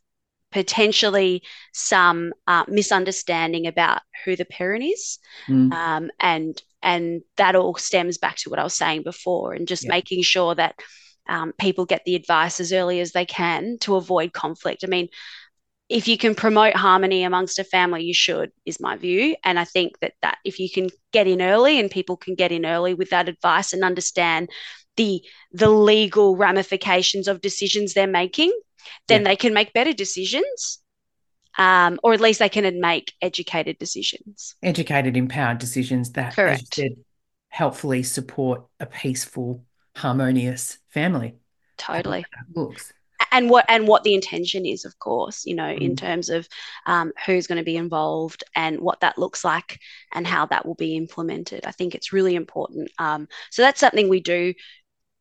potentially 0.50 1.42
some 1.72 2.33
uh, 2.46 2.64
misunderstanding 2.68 3.66
about 3.66 4.00
who 4.24 4.37
the 4.37 4.44
parent 4.44 4.85
is, 4.85 5.18
mm. 5.48 5.72
um, 5.72 6.11
and 6.20 6.62
and 6.83 7.22
that 7.37 7.57
all 7.57 7.74
stems 7.77 8.18
back 8.18 8.37
to 8.37 8.50
what 8.50 8.59
I 8.59 8.64
was 8.64 8.74
saying 8.74 9.03
before, 9.03 9.53
and 9.53 9.68
just 9.68 9.85
yeah. 9.85 9.90
making 9.90 10.22
sure 10.22 10.55
that 10.55 10.77
um, 11.29 11.53
people 11.59 11.87
get 11.87 12.05
the 12.05 12.16
advice 12.16 12.61
as 12.61 12.72
early 12.72 13.00
as 13.00 13.12
they 13.12 13.27
can 13.27 13.79
to 13.81 13.96
avoid 13.96 14.33
conflict. 14.33 14.85
I 14.85 14.88
mean, 14.88 15.09
if 15.88 16.09
you 16.09 16.16
can 16.16 16.35
promote 16.35 16.75
harmony 16.75 17.25
amongst 17.25 17.59
a 17.59 17.64
family 17.64 18.03
you 18.03 18.14
should 18.14 18.51
is 18.64 18.81
my 18.81 18.97
view 18.97 19.37
and 19.44 19.59
i 19.59 19.64
think 19.64 19.99
that 20.01 20.14
that 20.23 20.38
if 20.44 20.59
you 20.59 20.70
can 20.70 20.88
get 21.12 21.27
in 21.27 21.42
early 21.42 21.79
and 21.79 21.90
people 21.90 22.16
can 22.16 22.35
get 22.35 22.53
in 22.53 22.64
early 22.64 22.94
with 22.94 23.11
that 23.11 23.29
advice 23.29 23.73
and 23.73 23.85
understand 23.85 24.49
the 24.97 25.23
the 25.53 25.68
legal 25.68 26.37
ramifications 26.37 27.29
of 27.29 27.40
decisions 27.40 27.94
they're 27.94 28.07
making 28.07 28.53
then 29.09 29.23
yeah. 29.23 29.29
they 29.29 29.37
can 29.37 29.55
make 29.55 29.73
better 29.73 29.92
decisions 29.92 30.81
um, 31.57 32.01
or 32.03 32.12
at 32.12 32.20
least 32.20 32.40
they 32.40 32.49
can 32.49 32.81
make 32.81 33.12
educated 33.20 33.79
decisions 33.79 34.57
educated 34.62 35.16
empowered 35.16 35.59
decisions 35.59 36.12
that 36.12 36.35
Correct. 36.35 36.75
said 36.75 36.97
helpfully 37.49 38.03
support 38.03 38.64
a 38.81 38.87
peaceful 38.87 39.64
harmonious 39.97 40.79
family 40.90 41.35
totally 41.77 42.25
looks 42.55 42.92
and 43.31 43.50
what 43.50 43.64
and 43.68 43.87
what 43.87 44.03
the 44.05 44.14
intention 44.14 44.66
is 44.66 44.85
of 44.85 44.98
course 44.98 45.44
you 45.44 45.55
know 45.55 45.74
mm. 45.74 45.81
in 45.81 45.96
terms 45.96 46.29
of 46.29 46.48
um, 46.87 47.12
who's 47.27 47.46
going 47.46 47.59
to 47.59 47.64
be 47.64 47.77
involved 47.77 48.44
and 48.55 48.81
what 48.81 49.00
that 49.00 49.18
looks 49.18 49.44
like 49.44 49.79
and 50.12 50.27
how 50.27 50.46
that 50.46 50.66
will 50.66 50.74
be 50.74 50.96
implemented. 50.96 51.64
I 51.66 51.72
think 51.72 51.94
it's 51.94 52.12
really 52.12 52.35
important 52.35 52.90
um, 52.98 53.29
so 53.50 53.62
that's 53.62 53.81
something 53.81 54.09
we 54.09 54.20
do 54.20 54.55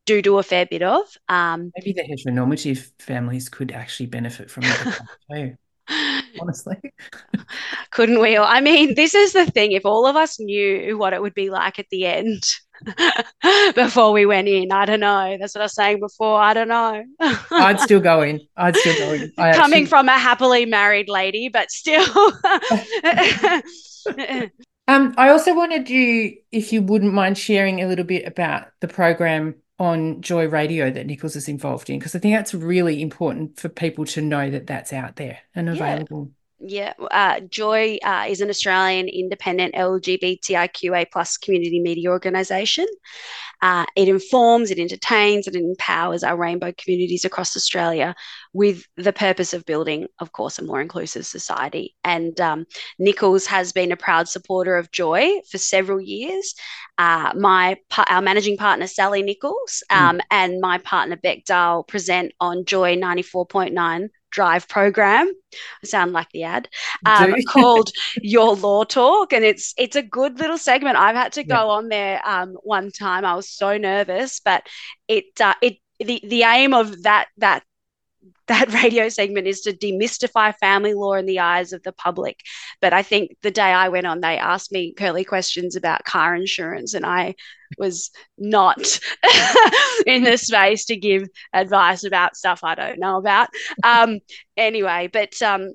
do 0.06 0.22
do 0.22 0.38
a 0.38 0.44
fair 0.44 0.66
bit 0.66 0.84
of 0.84 1.06
um, 1.30 1.72
maybe 1.78 1.94
the 1.94 2.04
heteronormative 2.04 2.92
families 3.00 3.50
could 3.50 3.72
actually 3.72 4.08
benefit 4.08 4.50
from 4.50 4.64
that 4.64 5.00
too 5.32 5.56
honestly 6.40 6.78
couldn't 7.92 8.20
we 8.20 8.36
all 8.36 8.48
i 8.48 8.62
mean 8.62 8.96
this 8.96 9.14
is 9.14 9.34
the 9.34 9.46
thing 9.46 9.72
if 9.72 9.86
all 9.86 10.06
of 10.06 10.16
us 10.16 10.40
knew 10.40 10.98
what 10.98 11.14
it 11.14 11.22
would 11.22 11.34
be 11.34 11.50
like 11.50 11.80
at 11.80 11.90
the 11.90 12.06
end 12.06 12.44
before 13.76 14.12
we 14.12 14.26
went 14.26 14.48
in. 14.48 14.72
I 14.72 14.86
don't 14.86 15.00
know. 15.00 15.38
That's 15.40 15.56
what 15.56 15.62
I 15.62 15.66
was 15.66 15.76
saying 15.76 16.00
before. 16.00 16.40
I 16.40 16.54
don't 16.54 16.68
know. 16.68 17.04
I'd 17.52 17.80
still 17.80 18.00
go 18.00 18.22
in. 18.22 18.42
I'd 18.58 18.76
still 18.76 18.96
go 18.98 19.14
in. 19.14 19.32
I 19.38 19.54
Coming 19.54 19.84
actually... 19.84 19.86
from 19.86 20.10
a 20.10 20.18
happily 20.18 20.66
married 20.66 21.10
lady, 21.10 21.50
but 21.50 21.72
still. 21.72 22.06
um, 24.88 25.14
I 25.18 25.30
also 25.30 25.56
wanted 25.56 25.90
you, 25.90 26.38
if 26.52 26.74
you 26.74 26.82
wouldn't 26.82 27.14
mind 27.14 27.38
sharing 27.38 27.82
a 27.82 27.88
little 27.88 28.06
bit 28.06 28.28
about 28.28 28.68
the 28.82 28.88
program 28.88 29.56
on 29.80 30.22
Joy 30.22 30.48
Radio 30.48 30.92
that 30.92 31.06
Nicholes 31.06 31.36
is 31.36 31.48
involved 31.48 31.90
in? 31.90 32.00
Because 32.00 32.16
I 32.16 32.20
think 32.20 32.36
that's 32.36 32.54
really 32.54 33.02
important 33.02 33.60
for 33.60 33.70
people 33.70 34.06
to 34.06 34.22
know 34.22 34.50
that 34.50 34.68
that's 34.68 34.94
out 34.94 35.16
there 35.16 35.40
and 35.56 35.70
available. 35.70 36.30
Yeah. 36.30 36.38
Yeah, 36.66 36.94
uh, 37.12 37.42
Joy 37.42 37.98
uh, 38.06 38.28
is 38.30 38.40
an 38.40 38.50
Australian 38.50 39.10
independent 39.10 39.76
LGBTIQA 39.76 41.08
plus 41.12 41.36
community 41.36 41.82
media 41.82 42.10
organisation. 42.10 42.86
Uh, 43.64 43.86
it 43.96 44.10
informs, 44.10 44.72
it 44.72 44.78
entertains, 44.78 45.48
and 45.48 45.56
it 45.56 45.64
empowers 45.64 46.22
our 46.22 46.36
rainbow 46.36 46.74
communities 46.78 47.24
across 47.24 47.56
Australia 47.56 48.14
with 48.52 48.86
the 48.98 49.14
purpose 49.14 49.54
of 49.54 49.66
building, 49.66 50.06
of 50.20 50.34
course, 50.34 50.60
a 50.60 50.64
more 50.64 50.82
inclusive 50.82 51.26
society. 51.26 51.96
And 52.04 52.40
um, 52.42 52.66
Nicholes 53.00 53.46
has 53.46 53.72
been 53.72 53.94
a 53.94 53.96
proud 53.96 54.28
supporter 54.28 54.76
of 54.76 54.92
Joy 54.92 55.40
for 55.50 55.58
several 55.58 56.02
years. 56.02 56.54
Uh, 56.98 57.32
my 57.38 57.78
our 58.10 58.22
managing 58.22 58.58
partner 58.58 58.86
Sally 58.86 59.24
Nicholes 59.24 59.82
hmm. 59.90 59.98
um, 59.98 60.18
mm. 60.18 60.22
and 60.30 60.60
my 60.60 60.78
partner 60.80 61.16
Beck 61.16 61.46
Dahl 61.46 61.84
present 61.84 62.34
on 62.42 62.66
Joy 62.66 62.96
ninety 62.96 63.24
four 63.24 63.46
point 63.48 63.74
nine 63.74 64.10
drive 64.34 64.68
program. 64.68 65.32
I 65.84 65.88
sound 65.88 66.12
like 66.12 66.30
the 66.32 66.44
ad 66.44 66.68
um, 67.06 67.36
called 67.48 67.92
Your 68.22 68.56
Law 68.56 68.84
Talk, 68.84 69.32
and 69.32 69.46
it's 69.46 69.74
it's 69.78 69.96
a 69.96 70.02
good 70.02 70.40
little 70.40 70.58
segment. 70.58 70.98
I've 70.98 71.16
had 71.16 71.34
to 71.34 71.44
go 71.44 71.56
yeah. 71.56 71.64
on 71.64 71.88
there 71.88 72.22
um, 72.28 72.58
one 72.64 72.92
time. 72.92 73.24
I 73.24 73.36
was 73.36 73.48
so 73.48 73.78
nervous, 73.78 74.42
but 74.44 74.68
it 75.08 75.40
uh, 75.40 75.54
it 75.62 75.78
the 76.00 76.22
the 76.28 76.44
aim 76.44 76.74
of 76.74 77.04
that 77.04 77.28
that 77.38 77.64
that 78.48 78.74
radio 78.84 79.10
segment 79.10 79.48
is 79.48 79.62
to 79.62 79.74
demystify 79.74 80.56
family 80.58 80.94
law 80.94 81.14
in 81.14 81.26
the 81.26 81.40
eyes 81.40 81.74
of 81.74 81.84
the 81.84 81.92
public. 81.92 82.40
But 82.82 82.94
I 82.94 83.04
think 83.04 83.32
the 83.42 83.52
day 83.52 83.62
I 83.62 83.90
went 83.90 84.08
on, 84.08 84.22
they 84.22 84.38
asked 84.38 84.72
me 84.72 84.94
curly 84.94 85.24
questions 85.24 85.76
about 85.76 86.06
car 86.06 86.36
insurance, 86.36 86.94
and 86.94 87.06
I 87.06 87.36
was 87.78 88.12
not 88.38 89.00
in 90.06 90.24
the 90.24 90.38
space 90.38 90.86
to 90.86 90.96
give 90.96 91.28
advice 91.54 92.04
about 92.04 92.36
stuff 92.36 92.64
I 92.64 92.76
don't 92.76 93.00
know 93.00 93.18
about. 93.18 93.50
Um, 93.84 94.20
anyway, 94.58 95.10
but 95.12 95.42
um, 95.42 95.74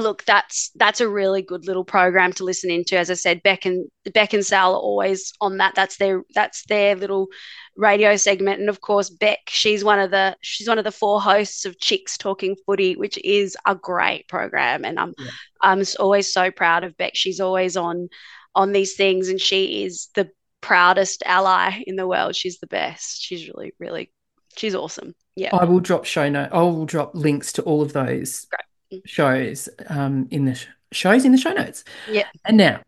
look, 0.00 0.24
that's 0.24 0.70
that's 0.74 1.00
a 1.00 1.08
really 1.08 1.42
good 1.42 1.66
little 1.66 1.84
program 1.84 2.32
to 2.34 2.44
listen 2.44 2.70
into. 2.70 2.98
As 2.98 3.10
I 3.10 3.14
said, 3.14 3.42
Beck 3.42 3.64
and 3.64 3.88
Beck 4.12 4.32
and 4.32 4.44
Sal 4.44 4.74
are 4.74 4.80
always 4.80 5.32
on 5.40 5.58
that. 5.58 5.74
That's 5.74 5.96
their 5.96 6.22
that's 6.34 6.64
their 6.66 6.94
little 6.94 7.28
radio 7.76 8.16
segment. 8.16 8.60
And 8.60 8.68
of 8.68 8.80
course, 8.80 9.10
Beck, 9.10 9.40
she's 9.48 9.84
one 9.84 9.98
of 9.98 10.10
the 10.10 10.36
she's 10.40 10.68
one 10.68 10.78
of 10.78 10.84
the 10.84 10.92
four 10.92 11.20
hosts 11.20 11.64
of 11.64 11.78
Chicks 11.78 12.18
Talking 12.18 12.56
Footy, 12.66 12.96
which 12.96 13.18
is 13.24 13.56
a 13.66 13.74
great 13.74 14.28
program. 14.28 14.84
And 14.84 14.98
I'm 14.98 15.14
yeah. 15.18 15.30
I'm 15.62 15.82
always 15.98 16.32
so 16.32 16.50
proud 16.50 16.84
of 16.84 16.96
Beck. 16.96 17.12
She's 17.14 17.40
always 17.40 17.76
on 17.76 18.08
on 18.54 18.72
these 18.72 18.94
things, 18.94 19.28
and 19.28 19.40
she 19.40 19.84
is 19.84 20.08
the 20.14 20.30
proudest 20.60 21.22
ally 21.24 21.82
in 21.86 21.96
the 21.96 22.08
world. 22.08 22.34
She's 22.36 22.58
the 22.58 22.66
best. 22.66 23.22
She's 23.22 23.48
really 23.48 23.72
really 23.78 24.12
she's 24.56 24.74
awesome. 24.74 25.14
Yeah. 25.36 25.54
I 25.54 25.64
will 25.66 25.80
drop 25.80 26.04
show 26.04 26.28
note. 26.28 26.50
I 26.52 26.62
will 26.62 26.84
drop 26.84 27.14
links 27.14 27.52
to 27.54 27.62
all 27.62 27.80
of 27.80 27.92
those. 27.92 28.46
Great 28.46 28.67
shows 29.04 29.68
um, 29.88 30.28
in 30.30 30.44
the 30.44 30.54
sh- 30.54 30.66
shows 30.92 31.24
in 31.24 31.32
the 31.32 31.38
show 31.38 31.52
notes. 31.52 31.84
Yeah. 32.10 32.26
And 32.44 32.56
now, 32.56 32.80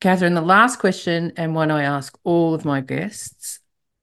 Catherine, 0.00 0.34
the 0.34 0.40
last 0.40 0.78
question 0.78 1.32
and 1.36 1.54
one 1.54 1.70
I 1.70 1.82
ask 1.82 2.18
all 2.24 2.54
of 2.54 2.64
my 2.64 2.80
guests: 2.80 3.60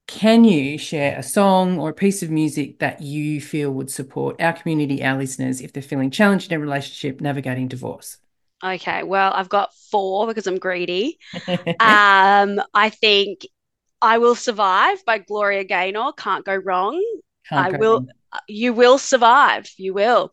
Can 0.08 0.44
you 0.44 0.78
share 0.78 1.18
a 1.18 1.24
song 1.24 1.80
or 1.80 1.90
a 1.90 1.94
piece 1.94 2.24
of 2.24 2.30
music 2.30 2.80
that 2.80 3.02
you 3.02 3.42
feel 3.42 3.72
would 3.72 3.92
support 3.92 4.42
our 4.42 4.54
community, 4.54 5.04
our 5.04 5.18
listeners, 5.18 5.62
if 5.62 5.74
they're 5.74 5.84
feeling 5.84 6.12
challenged 6.12 6.52
in 6.52 6.58
a 6.58 6.62
relationship, 6.62 7.22
navigating 7.22 7.68
divorce? 7.68 8.18
Okay, 8.64 9.04
well, 9.04 9.32
I've 9.34 9.50
got 9.50 9.74
four 9.90 10.28
because 10.28 10.46
I'm 10.46 10.60
greedy. 10.60 11.18
um, 11.80 12.62
I 12.74 12.92
think 12.92 13.48
I 14.02 14.20
Will 14.20 14.36
Survive 14.36 15.04
by 15.06 15.18
Gloria 15.18 15.64
Gaynor. 15.64 16.12
Can't 16.14 16.46
go 16.46 16.56
wrong. 16.56 17.04
Can't 17.50 17.68
I 17.68 17.72
go 17.72 17.78
will. 17.78 17.94
Wrong 18.02 18.10
you 18.48 18.74
will 18.74 18.98
survive. 18.98 19.70
You 19.78 19.94
will. 19.94 20.32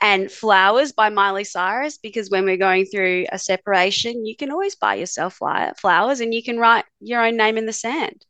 And 0.00 0.30
Flowers 0.30 0.92
by 0.92 1.08
Miley 1.08 1.44
Cyrus, 1.44 1.98
because 1.98 2.30
when 2.30 2.44
we're 2.44 2.56
going 2.56 2.86
through 2.86 3.26
a 3.32 3.38
separation, 3.38 4.24
you 4.24 4.36
can 4.36 4.50
always 4.50 4.76
buy 4.76 4.94
yourself 4.94 5.40
flowers 5.78 6.20
and 6.20 6.34
you 6.34 6.42
can 6.42 6.58
write 6.58 6.84
your 7.00 7.24
own 7.24 7.36
name 7.36 7.56
in 7.58 7.66
the 7.66 7.72
sand. 7.72 8.24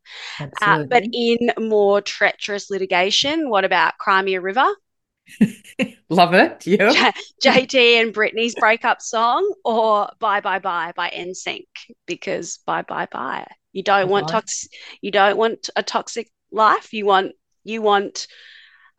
Uh, 0.63 0.85
but 0.85 1.05
in 1.13 1.39
more 1.59 2.01
treacherous 2.01 2.71
litigation, 2.71 3.51
what 3.51 3.65
about 3.65 3.99
Cry 3.99 4.23
Me 4.23 4.35
a 4.35 4.41
River? 4.41 4.67
Love 6.09 6.35
it. 6.35 6.67
Yeah. 6.67 7.13
JT 7.43 8.01
and 8.01 8.15
Britney's 8.15 8.55
breakup 8.55 9.01
song 9.01 9.55
or 9.65 10.11
Bye 10.19 10.41
Bye 10.41 10.59
Bye 10.59 10.93
by 10.97 11.11
NSYNC 11.11 11.67
because 12.07 12.59
bye 12.67 12.83
bye 12.83 13.07
bye. 13.11 13.47
You 13.73 13.83
don't 13.83 14.07
bye 14.07 14.13
want 14.13 14.29
toxic 14.29 14.71
you 15.01 15.11
don't 15.11 15.37
want 15.37 15.71
a 15.77 15.83
toxic 15.83 16.31
life. 16.51 16.93
You 16.93 17.07
want 17.07 17.33
you 17.65 17.83
want 17.83 18.27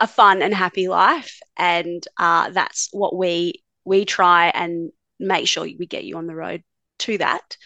a 0.01 0.07
fun 0.07 0.41
and 0.41 0.53
happy 0.53 0.89
life. 0.89 1.39
And 1.55 2.05
uh, 2.17 2.49
that's 2.49 2.89
what 2.91 3.15
we 3.15 3.63
we 3.85 4.03
try 4.03 4.47
and 4.49 4.91
make 5.19 5.47
sure 5.47 5.63
we 5.63 5.85
get 5.85 6.03
you 6.03 6.17
on 6.17 6.27
the 6.27 6.35
road 6.35 6.63
to 6.99 7.17
that 7.19 7.57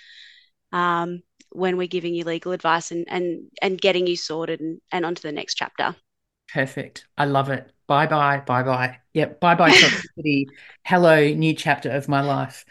um, 0.71 1.23
when 1.51 1.77
we're 1.77 1.87
giving 1.87 2.13
you 2.13 2.25
legal 2.25 2.51
advice 2.51 2.91
and 2.91 3.05
and 3.07 3.49
and 3.61 3.81
getting 3.81 4.05
you 4.05 4.17
sorted 4.17 4.59
and, 4.59 4.79
and 4.91 5.05
onto 5.05 5.21
the 5.21 5.31
next 5.31 5.55
chapter. 5.55 5.95
Perfect. 6.53 7.07
I 7.17 7.25
love 7.25 7.49
it. 7.49 7.71
Bye 7.87 8.07
bye. 8.07 8.43
Bye 8.45 8.63
bye. 8.63 8.97
Yep. 9.13 9.39
Bye 9.39 9.55
bye 9.55 9.71
toxicity. 9.71 10.45
Hello, 10.83 11.33
new 11.33 11.55
chapter 11.55 11.89
of 11.89 12.07
my 12.07 12.21
life. 12.21 12.65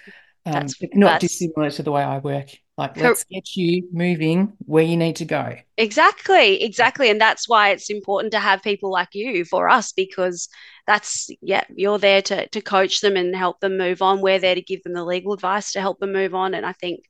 Um, 0.47 0.53
that's, 0.53 0.75
not 0.93 1.21
that's, 1.21 1.21
dissimilar 1.23 1.71
to 1.71 1.83
the 1.83 1.91
way 1.91 2.03
I 2.03 2.19
work. 2.19 2.51
Like, 2.77 2.97
let's 2.97 3.25
get 3.25 3.55
you 3.55 3.89
moving 3.93 4.55
where 4.67 4.83
you 4.83 4.97
need 4.97 5.17
to 5.17 5.25
go. 5.25 5.57
Exactly, 5.77 6.63
exactly. 6.63 7.09
And 7.09 7.21
that's 7.21 7.49
why 7.49 7.71
it's 7.71 7.89
important 7.89 8.33
to 8.33 8.41
have 8.41 8.63
people 8.63 8.91
like 8.91 9.15
you 9.15 9.45
for 9.45 9.69
us 9.69 9.93
because 9.93 10.49
that's, 10.87 11.31
yeah, 11.41 11.63
you're 11.75 11.99
there 11.99 12.23
to, 12.23 12.49
to 12.49 12.61
coach 12.61 13.01
them 13.01 13.17
and 13.17 13.35
help 13.35 13.61
them 13.61 13.79
move 13.79 14.03
on. 14.03 14.21
We're 14.21 14.41
there 14.41 14.57
to 14.57 14.63
give 14.63 14.83
them 14.83 14.95
the 14.95 15.05
legal 15.05 15.35
advice 15.35 15.73
to 15.73 15.81
help 15.81 16.01
them 16.01 16.13
move 16.13 16.35
on. 16.35 16.55
And 16.55 16.67
I 16.67 16.73
think 16.73 17.05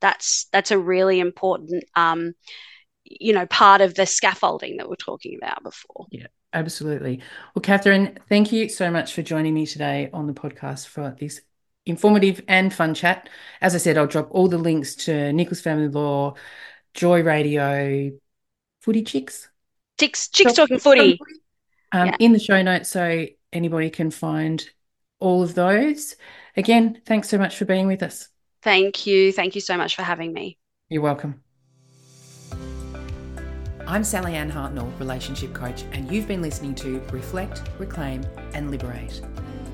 that's 0.00 0.46
that's 0.52 0.70
a 0.70 0.78
really 0.78 1.20
important 1.20 1.84
um, 1.94 2.32
you 3.04 3.32
know, 3.32 3.46
part 3.46 3.80
of 3.80 3.94
the 3.94 4.06
scaffolding 4.06 4.76
that 4.76 4.88
we're 4.88 4.96
talking 4.96 5.36
about 5.36 5.62
before. 5.62 6.06
Yeah, 6.10 6.28
absolutely. 6.52 7.20
Well, 7.54 7.62
Catherine, 7.62 8.18
thank 8.28 8.52
you 8.52 8.68
so 8.68 8.90
much 8.90 9.14
for 9.14 9.22
joining 9.22 9.52
me 9.54 9.66
today 9.66 10.10
on 10.12 10.26
the 10.26 10.32
podcast 10.32 10.86
for 10.86 11.14
this 11.18 11.40
informative 11.90 12.42
and 12.48 12.72
fun 12.72 12.94
chat. 12.94 13.28
As 13.60 13.74
I 13.74 13.78
said, 13.78 13.98
I'll 13.98 14.06
drop 14.06 14.28
all 14.30 14.48
the 14.48 14.58
links 14.58 14.94
to 14.96 15.32
Nicholes 15.32 15.60
Family 15.60 15.88
Law, 15.88 16.34
Joy 16.94 17.22
Radio, 17.22 18.10
Footy 18.80 19.02
Chicks. 19.02 19.48
Chicks, 19.98 20.28
Chicks 20.28 20.54
Talking, 20.54 20.78
Footy. 20.78 21.18
Um, 21.92 22.08
yeah. 22.08 22.16
In 22.20 22.32
the 22.32 22.38
show 22.38 22.62
notes, 22.62 22.88
so 22.88 23.26
anybody 23.52 23.90
can 23.90 24.10
find 24.10 24.66
all 25.18 25.42
of 25.42 25.54
those. 25.54 26.16
Again, 26.56 27.02
thanks 27.04 27.28
so 27.28 27.36
much 27.36 27.56
for 27.56 27.64
being 27.66 27.86
with 27.86 28.02
us. 28.02 28.28
Thank 28.62 29.06
you. 29.06 29.32
Thank 29.32 29.54
you 29.54 29.60
so 29.60 29.76
much 29.76 29.96
for 29.96 30.02
having 30.02 30.32
me. 30.32 30.58
You're 30.88 31.02
welcome. 31.02 31.42
I'm 33.86 34.02
Sallyanne 34.02 34.52
Hartnell, 34.52 34.96
relationship 35.00 35.52
coach, 35.52 35.82
and 35.92 36.10
you've 36.12 36.28
been 36.28 36.42
listening 36.42 36.76
to 36.76 37.00
Reflect, 37.10 37.62
Reclaim, 37.78 38.24
and 38.54 38.70
Liberate. 38.70 39.20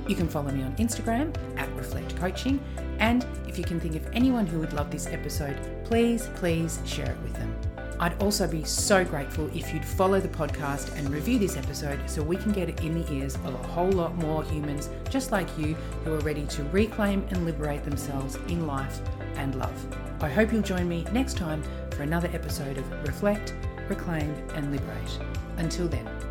You 0.09 0.15
can 0.15 0.29
follow 0.29 0.51
me 0.51 0.63
on 0.63 0.75
Instagram 0.77 1.35
at 1.59 1.71
Reflect 1.75 2.17
Coaching. 2.17 2.61
And 2.99 3.27
if 3.49 3.59
you 3.59 3.65
can 3.65 3.81
think 3.81 3.97
of 3.97 4.07
anyone 4.13 4.47
who 4.47 4.61
would 4.61 4.73
love 4.73 4.91
this 4.91 5.07
episode, 5.07 5.57
please, 5.85 6.29
please 6.37 6.81
share 6.85 7.11
it 7.11 7.19
with 7.23 7.35
them. 7.35 7.55
I'd 7.99 8.21
also 8.23 8.47
be 8.47 8.63
so 8.63 9.05
grateful 9.05 9.51
if 9.55 9.73
you'd 9.73 9.85
follow 9.85 10.21
the 10.21 10.29
podcast 10.29 10.95
and 10.99 11.09
review 11.09 11.39
this 11.39 11.57
episode 11.57 11.99
so 12.09 12.23
we 12.23 12.37
can 12.37 12.53
get 12.53 12.69
it 12.69 12.85
in 12.85 13.01
the 13.01 13.13
ears 13.13 13.37
of 13.37 13.55
a 13.55 13.67
whole 13.69 13.91
lot 13.91 14.15
more 14.17 14.45
humans 14.45 14.91
just 15.09 15.33
like 15.33 15.49
you 15.59 15.75
who 16.05 16.13
are 16.13 16.21
ready 16.21 16.45
to 16.47 16.63
reclaim 16.65 17.27
and 17.31 17.47
liberate 17.47 17.85
themselves 17.85 18.37
in 18.49 18.67
life 18.67 19.01
and 19.37 19.55
love. 19.55 19.97
I 20.21 20.29
hope 20.29 20.53
you'll 20.53 20.63
join 20.63 20.89
me 20.89 21.07
next 21.13 21.39
time 21.39 21.63
for 21.93 22.03
another 22.03 22.29
episode 22.33 22.77
of 22.77 22.91
Reflect, 23.07 23.55
Reclaim, 23.89 24.35
and 24.55 24.73
Liberate. 24.73 25.19
Until 25.57 25.89
then. 25.89 26.26